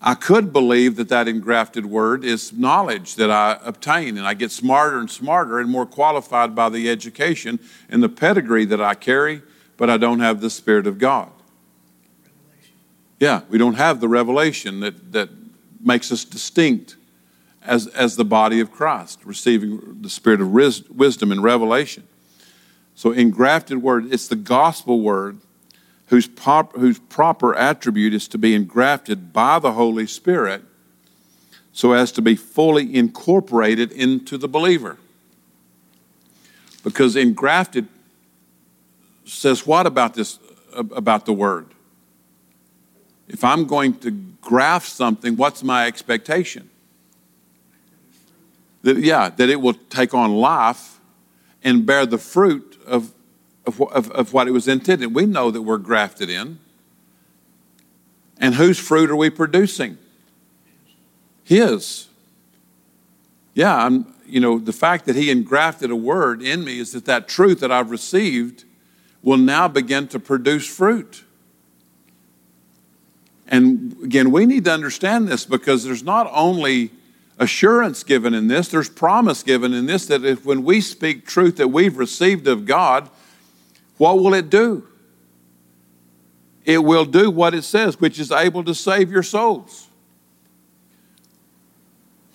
[0.00, 4.52] I could believe that that engrafted word is knowledge that I obtain, and I get
[4.52, 9.42] smarter and smarter and more qualified by the education and the pedigree that I carry,
[9.76, 11.32] but I don't have the Spirit of God.
[12.22, 12.74] Revelation.
[13.18, 15.30] Yeah, we don't have the revelation that, that
[15.80, 16.96] makes us distinct
[17.62, 22.06] as, as the body of Christ, receiving the spirit of ris- wisdom and revelation.
[22.94, 25.38] So, engrafted word, it's the gospel word
[26.08, 26.28] whose,
[26.74, 30.62] whose proper attribute is to be engrafted by the Holy Spirit
[31.72, 34.98] so as to be fully incorporated into the believer.
[36.82, 37.86] Because engrafted
[39.24, 40.38] says what about this
[40.72, 41.66] about the word?
[43.28, 46.70] If I'm going to graft something, what's my expectation?
[48.82, 50.98] That, yeah, that it will take on life
[51.62, 53.12] and bear the fruit of,
[53.68, 55.14] of, of, of what it was intended.
[55.14, 56.58] We know that we're grafted in.
[58.40, 59.98] And whose fruit are we producing?
[61.44, 62.08] His.
[63.54, 67.04] Yeah, I'm, you know, the fact that he engrafted a word in me is that
[67.06, 68.64] that truth that I've received
[69.22, 71.24] will now begin to produce fruit.
[73.48, 76.92] And again, we need to understand this because there's not only
[77.38, 81.56] assurance given in this, there's promise given in this that if when we speak truth
[81.56, 83.08] that we've received of God,
[83.98, 84.86] what will it do?
[86.64, 89.88] It will do what it says, which is able to save your souls.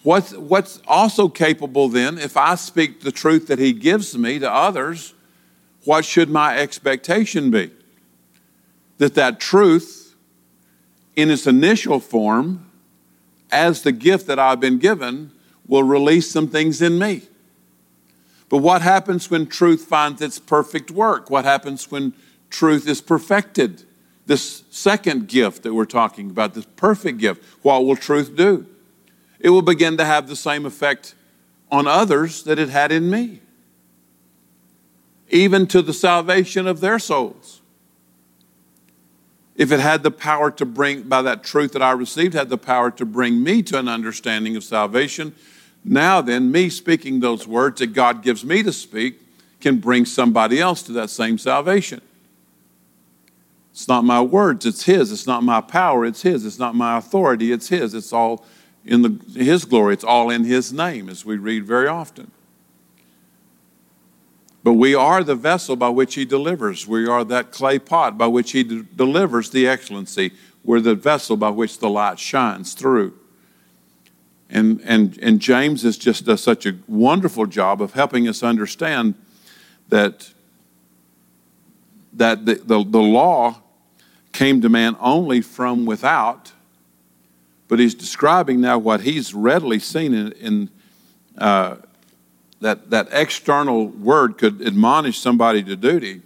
[0.03, 4.51] What's, what's also capable then, if I speak the truth that He gives me to
[4.51, 5.13] others,
[5.85, 7.71] what should my expectation be?
[8.97, 10.15] That that truth,
[11.15, 12.69] in its initial form,
[13.51, 15.31] as the gift that I've been given,
[15.67, 17.21] will release some things in me.
[18.53, 21.31] But what happens when truth finds its perfect work?
[21.31, 22.13] What happens when
[22.51, 23.81] truth is perfected?
[24.27, 28.67] This second gift that we're talking about, this perfect gift, what will truth do?
[29.39, 31.15] It will begin to have the same effect
[31.71, 33.39] on others that it had in me
[35.29, 37.59] even to the salvation of their souls.
[39.55, 42.59] If it had the power to bring, by that truth that I received, had the
[42.59, 45.33] power to bring me to an understanding of salvation,
[45.85, 49.19] now then, me speaking those words that God gives me to speak
[49.59, 52.01] can bring somebody else to that same salvation.
[53.71, 55.11] It's not my words, it's His.
[55.11, 56.45] It's not my power, it's His.
[56.45, 57.93] It's not my authority, it's His.
[57.93, 58.45] It's all
[58.85, 62.31] in the, His glory, it's all in His name, as we read very often.
[64.63, 66.87] But we are the vessel by which He delivers.
[66.87, 70.31] We are that clay pot by which He de- delivers the excellency.
[70.63, 73.17] We're the vessel by which the light shines through.
[74.53, 79.15] And, and, and James has just does such a wonderful job of helping us understand
[79.89, 80.31] that,
[82.13, 83.59] that the, the, the law
[84.31, 86.51] came to man only from without,
[87.67, 90.69] but he's describing now what he's readily seen in, in
[91.39, 91.77] uh,
[92.61, 96.21] that, that external word could admonish somebody to duty,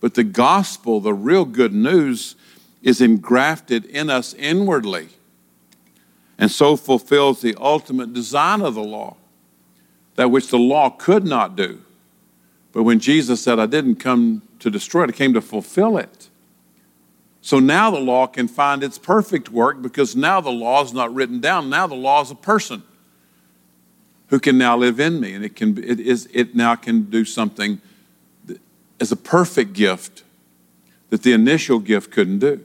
[0.00, 2.36] but the gospel, the real good news,
[2.82, 5.08] is engrafted in us inwardly
[6.38, 9.16] and so fulfills the ultimate design of the law,
[10.16, 11.80] that which the law could not do.
[12.72, 16.28] But when Jesus said, I didn't come to destroy it, I came to fulfill it.
[17.40, 21.14] So now the law can find its perfect work because now the law is not
[21.14, 21.68] written down.
[21.68, 22.82] Now the law is a person
[24.28, 25.34] who can now live in me.
[25.34, 27.80] And it, can, it, is, it now can do something
[28.98, 30.22] as a perfect gift
[31.10, 32.64] that the initial gift couldn't do.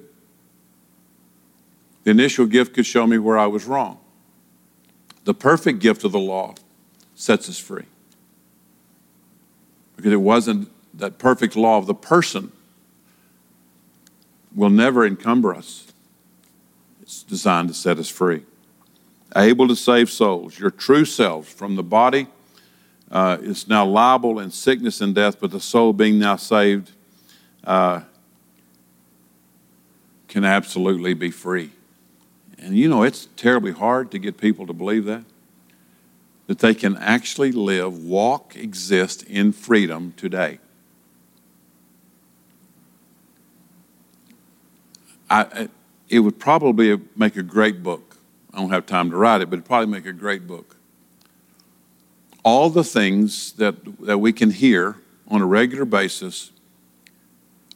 [2.03, 3.99] The initial gift could show me where I was wrong.
[5.25, 6.55] The perfect gift of the law
[7.15, 7.85] sets us free.
[9.95, 12.51] Because it wasn't that perfect law of the person
[14.55, 15.91] will never encumber us.
[17.01, 18.43] It's designed to set us free
[19.35, 20.59] able to save souls.
[20.59, 22.27] Your true self from the body
[23.11, 26.91] uh, is now liable in sickness and death, but the soul being now saved
[27.63, 28.01] uh,
[30.27, 31.71] can absolutely be free.
[32.61, 35.23] And you know, it's terribly hard to get people to believe that.
[36.47, 40.59] That they can actually live, walk, exist in freedom today.
[45.29, 45.69] I,
[46.09, 48.09] it would probably make a great book
[48.53, 50.75] I don't have time to write it, but it'd probably make a great book.
[52.43, 54.97] All the things that, that we can hear
[55.27, 56.51] on a regular basis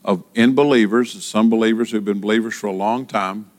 [0.04, 3.52] of in believers, some believers who've been believers for a long time,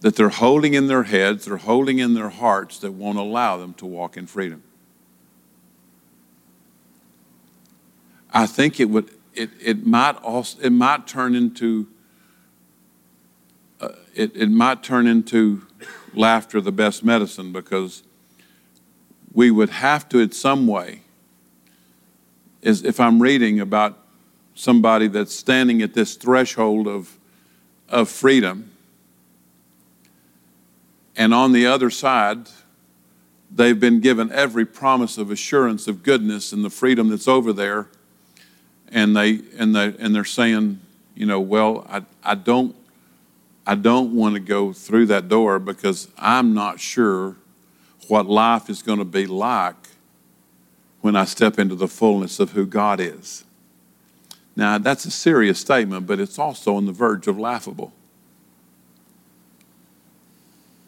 [0.00, 3.74] that they're holding in their heads, they're holding in their hearts that won't allow them
[3.74, 4.62] to walk in freedom.
[8.32, 11.88] I think it would it, it might also it might turn into
[13.80, 15.66] uh, it, it might turn into
[16.14, 18.02] laughter the best medicine because
[19.32, 21.02] we would have to, in some way,
[22.62, 23.98] is if I'm reading about
[24.54, 27.16] somebody that's standing at this threshold of,
[27.88, 28.72] of freedom,
[31.18, 32.48] and on the other side,
[33.50, 37.88] they've been given every promise of assurance of goodness and the freedom that's over there.
[38.90, 40.80] And they and they and they're saying,
[41.16, 42.74] you know, well, I, I don't
[43.66, 47.36] I don't want to go through that door because I'm not sure
[48.06, 49.74] what life is going to be like
[51.00, 53.44] when I step into the fullness of who God is.
[54.54, 57.92] Now, that's a serious statement, but it's also on the verge of laughable.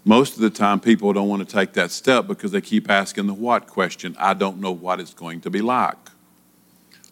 [0.05, 3.27] Most of the time, people don't want to take that step because they keep asking
[3.27, 4.17] the what question.
[4.19, 5.97] I don't know what it's going to be like.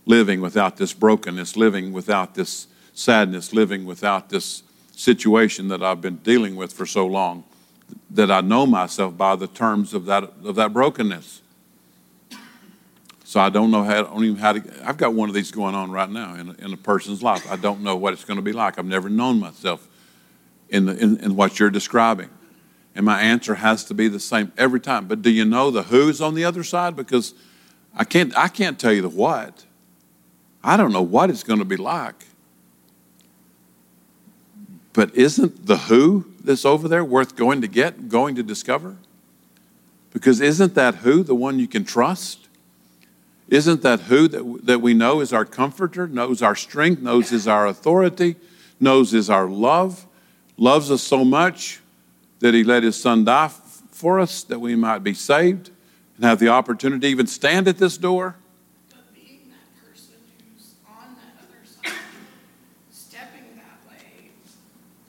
[0.07, 4.63] Living without this brokenness, living without this sadness, living without this
[4.93, 7.45] situation that I've been dealing with for so long,
[8.11, 11.43] that I know myself by the terms of that, of that brokenness.
[13.25, 15.51] So I don't know how, I don't even how to, I've got one of these
[15.51, 17.47] going on right now in, in a person's life.
[17.51, 18.79] I don't know what it's going to be like.
[18.79, 19.87] I've never known myself
[20.71, 22.31] in, the, in, in what you're describing.
[22.99, 25.07] And my answer has to be the same every time.
[25.07, 26.97] But do you know the who's on the other side?
[26.97, 27.33] Because
[27.95, 29.65] I can't, I can't tell you the what.
[30.65, 32.25] I don't know what it's going to be like.
[34.95, 38.97] But isn't the who that's over there worth going to get, going to discover?
[40.13, 42.49] Because isn't that who the one you can trust?
[43.47, 47.47] Isn't that who that, that we know is our comforter, knows our strength, knows is
[47.47, 48.35] our authority,
[48.81, 50.05] knows is our love,
[50.57, 51.79] loves us so much
[52.41, 53.49] that he let his son die
[53.91, 55.71] for us that we might be saved
[56.17, 58.37] and have the opportunity to even stand at this door.
[58.91, 60.15] But being that person
[60.55, 61.99] who's on that other side,
[62.91, 64.31] stepping that way,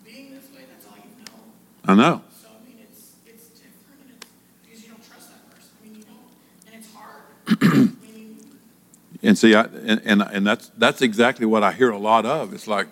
[0.03, 1.31] being this way, that's all you know.
[1.85, 2.21] I know.
[2.41, 4.25] So I mean, it's it's different, and
[4.63, 5.69] because you don't trust that person.
[5.79, 6.29] I mean, you don't,
[6.65, 7.23] and it's hard.
[7.61, 8.37] I mean,
[9.21, 12.53] And see, I, and, and, and that's, that's exactly what I hear a lot of.
[12.53, 12.87] It's like,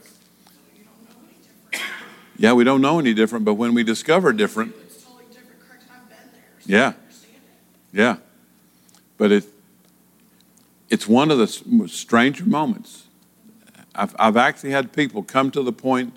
[0.76, 2.27] you don't know any different.
[2.38, 5.60] Yeah, we don't know any different, but when we discover different, It's totally different.
[5.68, 5.84] Correct?
[5.92, 6.44] I've been there.
[6.60, 6.90] So Yeah.
[6.90, 6.96] It.
[7.94, 8.18] Yeah.
[9.18, 9.46] But it,
[10.90, 13.06] it's one of the stranger moments.
[13.96, 16.14] I've, I've actually had people come to the point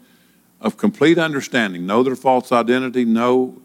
[0.61, 3.61] of complete understanding, know their false identity, know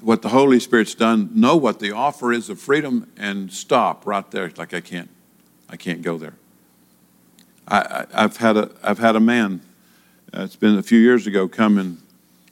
[0.00, 4.28] what the Holy Spirit's done, know what the offer is of freedom, and stop right
[4.30, 4.46] there.
[4.46, 5.10] It's like I can't,
[5.68, 6.34] I can't go there.
[7.66, 9.60] I, I, I've had a, I've had a man.
[10.32, 12.02] Uh, it's been a few years ago come and,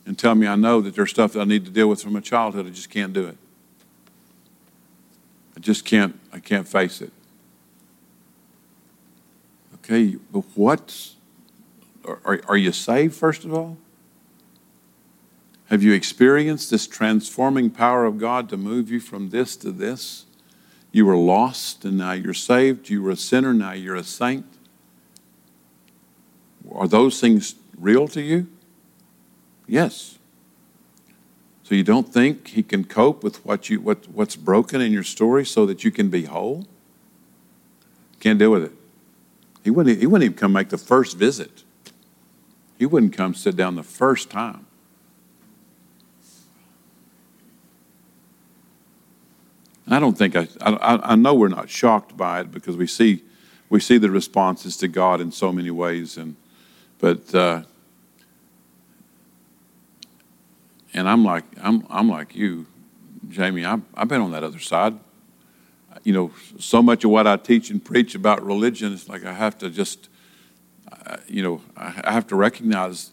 [0.06, 2.14] and tell me I know that there's stuff that I need to deal with from
[2.14, 2.66] my childhood.
[2.66, 3.36] I just can't do it.
[5.56, 7.12] I just can't, I can't face it.
[9.74, 11.10] Okay, but what?
[12.06, 13.76] Are, are, are you saved, first of all?
[15.66, 20.24] Have you experienced this transforming power of God to move you from this to this?
[20.92, 22.88] You were lost and now you're saved.
[22.88, 24.46] You were a sinner, now you're a saint.
[26.72, 28.48] Are those things real to you?
[29.66, 30.18] Yes.
[31.62, 35.02] So you don't think he can cope with what you what what's broken in your
[35.02, 36.66] story so that you can be whole?
[38.20, 38.72] Can't deal with it.
[39.64, 41.64] He wouldn't he wouldn't even come make the first visit.
[42.78, 44.66] He wouldn't come sit down the first time.
[49.86, 52.86] And I don't think I, I I know we're not shocked by it because we
[52.86, 53.24] see
[53.68, 56.36] we see the responses to God in so many ways and
[56.98, 57.62] but uh,
[60.94, 62.66] and I'm like I'm I'm like you,
[63.28, 63.64] Jamie.
[63.64, 64.98] I've, I've been on that other side.
[66.04, 69.32] You know, so much of what I teach and preach about religion is like I
[69.32, 70.08] have to just,
[70.92, 73.12] uh, you know, I have to recognize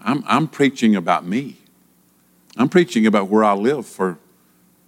[0.00, 1.58] I'm I'm preaching about me.
[2.56, 4.18] I'm preaching about where I live for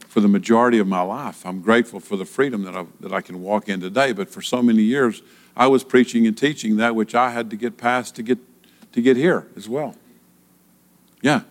[0.00, 1.46] for the majority of my life.
[1.46, 4.12] I'm grateful for the freedom that I that I can walk in today.
[4.12, 5.22] But for so many years,
[5.56, 8.38] I was preaching and teaching that which I had to get past to get
[8.92, 9.96] to get here as well.
[11.22, 11.42] Yeah.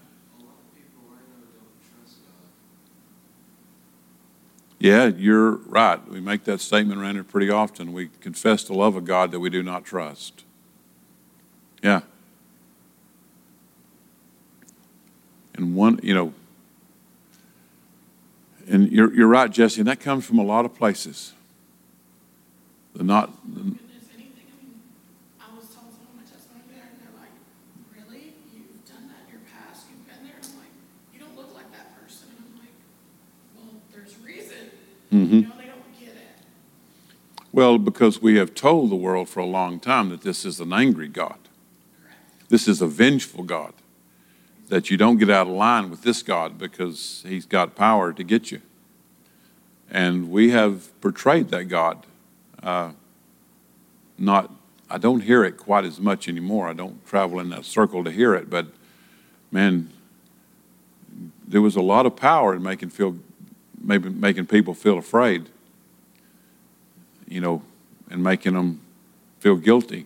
[4.79, 6.05] Yeah, you're right.
[6.09, 7.93] We make that statement around here pretty often.
[7.93, 10.43] We confess the love of God that we do not trust.
[11.81, 12.01] Yeah.
[15.55, 16.33] And one, you know,
[18.67, 21.31] and you're, you're right, Jesse, and that comes from a lot of places.
[22.93, 23.79] The not, Goodness,
[24.13, 24.47] anything.
[24.51, 24.81] I mean,
[25.39, 27.31] I was telling someone my testimony there, and they're like,
[27.89, 28.35] "Really?
[28.53, 29.87] You've done that in your past?
[29.89, 30.75] You've been there?" And I'm like,
[31.13, 32.75] "You don't look like that person." And I'm like,
[33.55, 34.71] "Well, there's reason."
[35.13, 35.33] Mm-hmm.
[35.35, 36.17] You know, they don't get it.
[37.51, 40.73] well, because we have told the world for a long time that this is an
[40.73, 41.37] angry God.
[42.49, 43.73] This is a vengeful God.
[44.69, 48.23] That you don't get out of line with this God because he's got power to
[48.23, 48.61] get you.
[49.91, 52.05] And we have portrayed that God.
[52.61, 52.93] Uh,
[54.17, 54.51] not,
[54.89, 56.69] I don't hear it quite as much anymore.
[56.69, 58.67] I don't travel in that circle to hear it, but
[59.51, 59.91] man,
[61.47, 63.17] there was a lot of power in making feel,
[63.83, 65.49] maybe making people feel afraid,
[67.27, 67.61] you know,
[68.09, 68.79] and making them
[69.39, 70.05] feel guilty,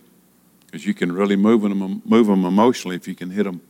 [0.66, 3.60] because you can really move them move them emotionally if you can hit them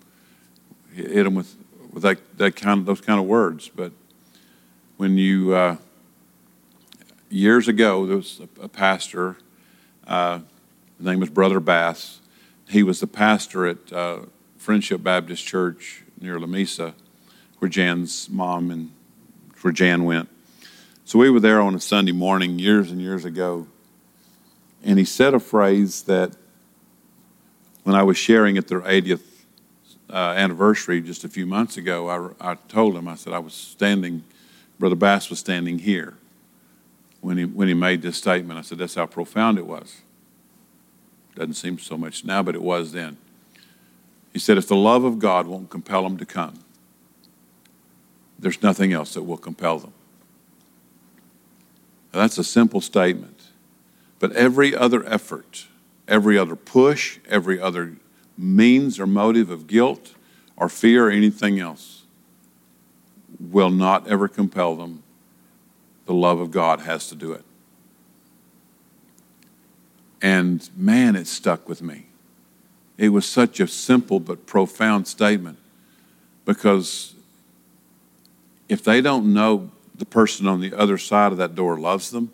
[0.95, 1.55] hit them with
[1.93, 3.69] with that that kind of those kind of words.
[3.69, 3.93] But
[4.97, 5.77] when you uh,
[7.29, 9.37] years ago, there was a, a pastor.
[10.07, 10.41] Uh,
[10.97, 12.21] his name was Brother Bass.
[12.69, 14.19] He was the pastor at uh,
[14.57, 16.95] Friendship Baptist Church near Lamesa,
[17.59, 18.91] where Jan's mom and
[19.63, 20.29] where Jan went.
[21.05, 23.67] So we were there on a Sunday morning years and years ago,
[24.85, 26.37] and he said a phrase that
[27.85, 29.23] when I was sharing at their 80th
[30.11, 33.55] uh, anniversary just a few months ago, I, I told him, I said, I was
[33.55, 34.25] standing,
[34.79, 36.15] Brother Bass was standing here
[37.21, 38.59] when he, when he made this statement.
[38.59, 40.03] I said, that's how profound it was.
[41.35, 43.17] Doesn't seem so much now, but it was then.
[44.33, 46.61] He said, if the love of God won't compel them to come,
[48.39, 49.93] there's nothing else that will compel them.
[52.13, 53.43] Now, that's a simple statement.
[54.19, 55.67] But every other effort,
[56.07, 57.97] every other push, every other
[58.37, 60.15] means or motive of guilt
[60.57, 62.05] or fear or anything else
[63.39, 65.03] will not ever compel them.
[66.07, 67.45] The love of God has to do it.
[70.21, 72.07] And man, it stuck with me.
[72.97, 75.59] It was such a simple but profound statement
[76.45, 77.15] because
[78.69, 82.31] if they don't know the person on the other side of that door loves them,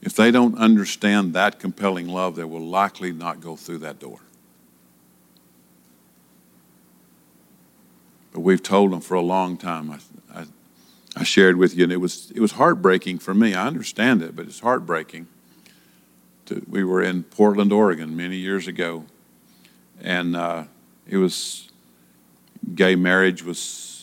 [0.00, 4.20] if they don't understand that compelling love, they will likely not go through that door.
[8.32, 9.90] But we've told them for a long time.
[10.32, 10.44] I,
[11.16, 13.54] I, shared with you, and it was, it was heartbreaking for me.
[13.54, 15.26] I understand it, but it's heartbreaking.
[16.46, 19.06] To, we were in Portland, Oregon many years ago,
[20.00, 20.64] and uh,
[21.08, 21.68] it was
[22.74, 23.95] gay marriage was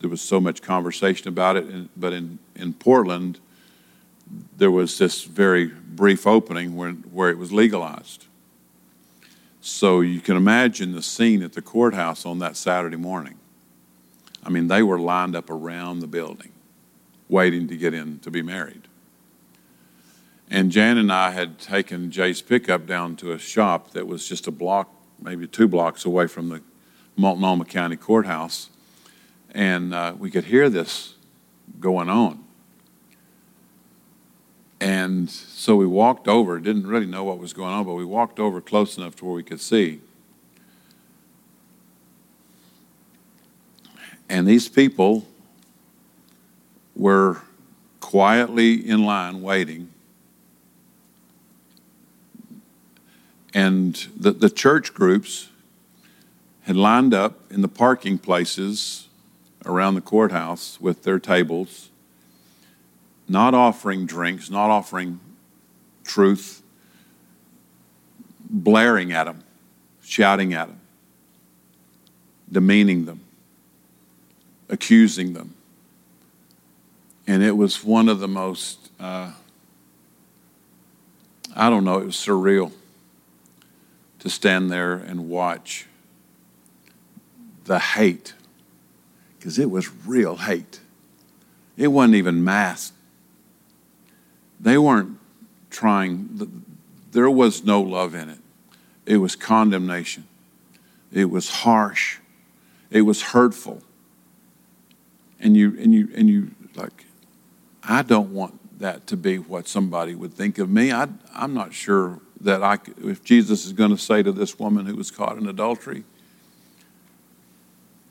[0.00, 3.40] there was so much conversation about it, and, but in, in Portland,
[4.56, 8.26] there was this very brief opening where, where it was legalized.
[9.60, 13.36] So you can imagine the scene at the courthouse on that Saturday morning.
[14.44, 16.52] I mean, they were lined up around the building,
[17.28, 18.82] waiting to get in to be married.
[20.50, 24.46] And Jan and I had taken Jay's pickup down to a shop that was just
[24.46, 24.90] a block,
[25.20, 26.62] maybe two blocks away from the
[27.16, 28.70] Multnomah County Courthouse.
[29.54, 31.14] And uh, we could hear this
[31.80, 32.44] going on.
[34.80, 38.38] And so we walked over, didn't really know what was going on, but we walked
[38.38, 40.00] over close enough to where we could see.
[44.28, 45.26] And these people
[46.94, 47.42] were
[48.00, 49.90] quietly in line waiting.
[53.54, 55.48] And the, the church groups
[56.62, 59.07] had lined up in the parking places
[59.64, 61.90] around the courthouse with their tables
[63.28, 65.20] not offering drinks, not offering
[66.04, 66.62] truth,
[68.48, 69.44] blaring at them,
[70.02, 70.80] shouting at them,
[72.50, 73.20] demeaning them,
[74.70, 75.54] accusing them.
[77.26, 79.32] And it was one of the most, uh,
[81.54, 82.72] I don't know, it was surreal
[84.20, 85.86] to stand there and watch
[87.64, 88.32] the hate,
[89.38, 90.80] because it was real hate.
[91.76, 92.94] It wasn't even masked
[94.60, 95.18] they weren't
[95.70, 96.64] trying,
[97.12, 98.38] there was no love in it.
[99.06, 100.26] It was condemnation.
[101.12, 102.18] It was harsh.
[102.90, 103.82] It was hurtful.
[105.40, 107.06] And you, and you, and you, like,
[107.82, 110.92] I don't want that to be what somebody would think of me.
[110.92, 114.86] I, I'm not sure that I, if Jesus is going to say to this woman
[114.86, 116.04] who was caught in adultery,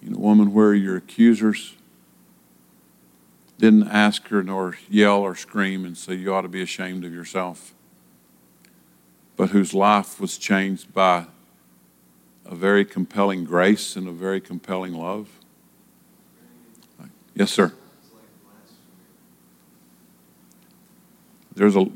[0.02, 1.78] you know, woman, where are your accusers?
[3.58, 7.14] didn't ask her nor yell or scream and say, You ought to be ashamed of
[7.14, 7.74] yourself,
[9.36, 11.26] but whose life was changed by
[12.45, 15.30] a very compelling grace and a very compelling love?
[17.34, 17.72] Yes, sir.
[21.54, 21.88] There's a,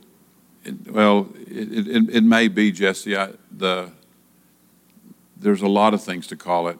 [0.88, 3.16] well, it, it, it may be, Jesse.
[3.16, 3.92] I, the,
[5.38, 6.80] there's a lot of things to call it,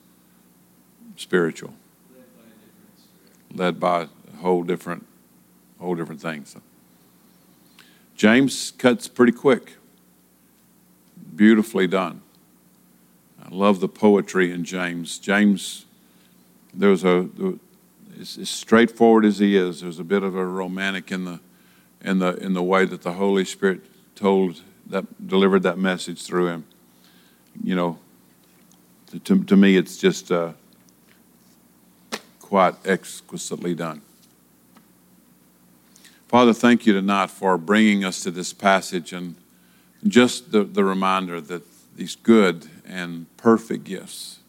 [1.21, 1.73] spiritual.
[3.53, 5.05] led by a whole different,
[5.79, 6.45] whole different thing.
[6.45, 6.61] So.
[8.15, 9.75] James cuts pretty quick,
[11.35, 12.21] beautifully done.
[13.43, 15.19] I love the poetry in James.
[15.19, 15.85] James,
[16.73, 17.27] there's a,
[18.19, 21.39] as straightforward as he is, there's a bit of a romantic in the,
[22.01, 23.81] in the, in the way that the Holy Spirit
[24.15, 26.65] told that, delivered that message through him.
[27.63, 27.99] You know,
[29.25, 30.53] to, to me, it's just uh,
[32.51, 34.01] quite exquisitely done.
[36.27, 39.35] Father, thank you tonight for bringing us to this passage and
[40.05, 41.63] just the, the reminder that
[41.95, 44.39] these good and perfect gifts,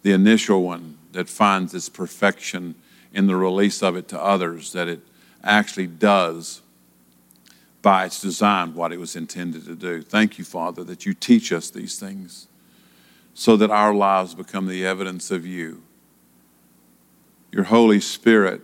[0.00, 2.76] the initial one that finds its perfection
[3.12, 5.00] in the release of it to others, that it
[5.42, 6.62] actually does
[7.82, 10.00] by its design what it was intended to do.
[10.00, 12.46] Thank you, Father, that you teach us these things
[13.34, 15.82] so that our lives become the evidence of you.
[17.54, 18.62] Your Holy Spirit,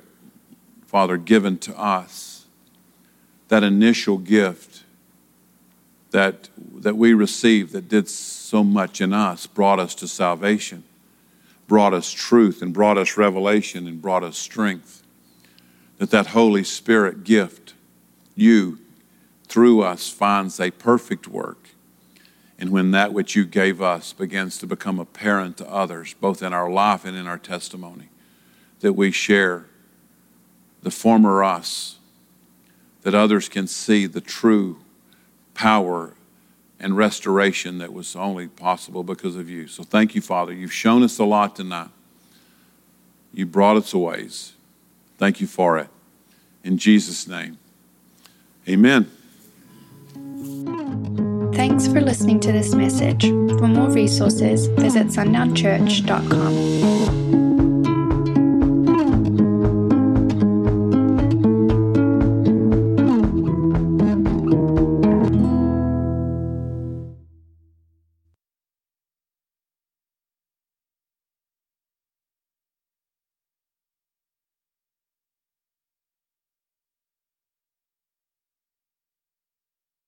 [0.84, 2.47] Father, given to us,
[3.47, 4.82] that initial gift
[6.11, 10.82] that, that we received that did so much in us, brought us to salvation,
[11.68, 15.05] brought us truth, and brought us revelation, and brought us strength.
[15.99, 17.74] That that Holy Spirit gift,
[18.34, 18.80] you,
[19.47, 21.68] through us, finds a perfect work
[22.59, 26.53] and when that which you gave us begins to become apparent to others, both in
[26.53, 28.09] our life and in our testimony,
[28.81, 29.66] that we share
[30.83, 31.97] the former us,
[33.03, 34.78] that others can see the true
[35.55, 36.14] power
[36.78, 39.68] and restoration that was only possible because of you.
[39.68, 40.53] So thank you, Father.
[40.53, 41.89] You've shown us a lot tonight.
[43.33, 44.53] You brought us a ways.
[45.18, 45.89] Thank you for it.
[46.64, 47.59] In Jesus' name,
[48.68, 49.11] amen.
[51.55, 53.24] Thanks for listening to this message.
[53.24, 57.30] For more resources, visit sundownchurch.com.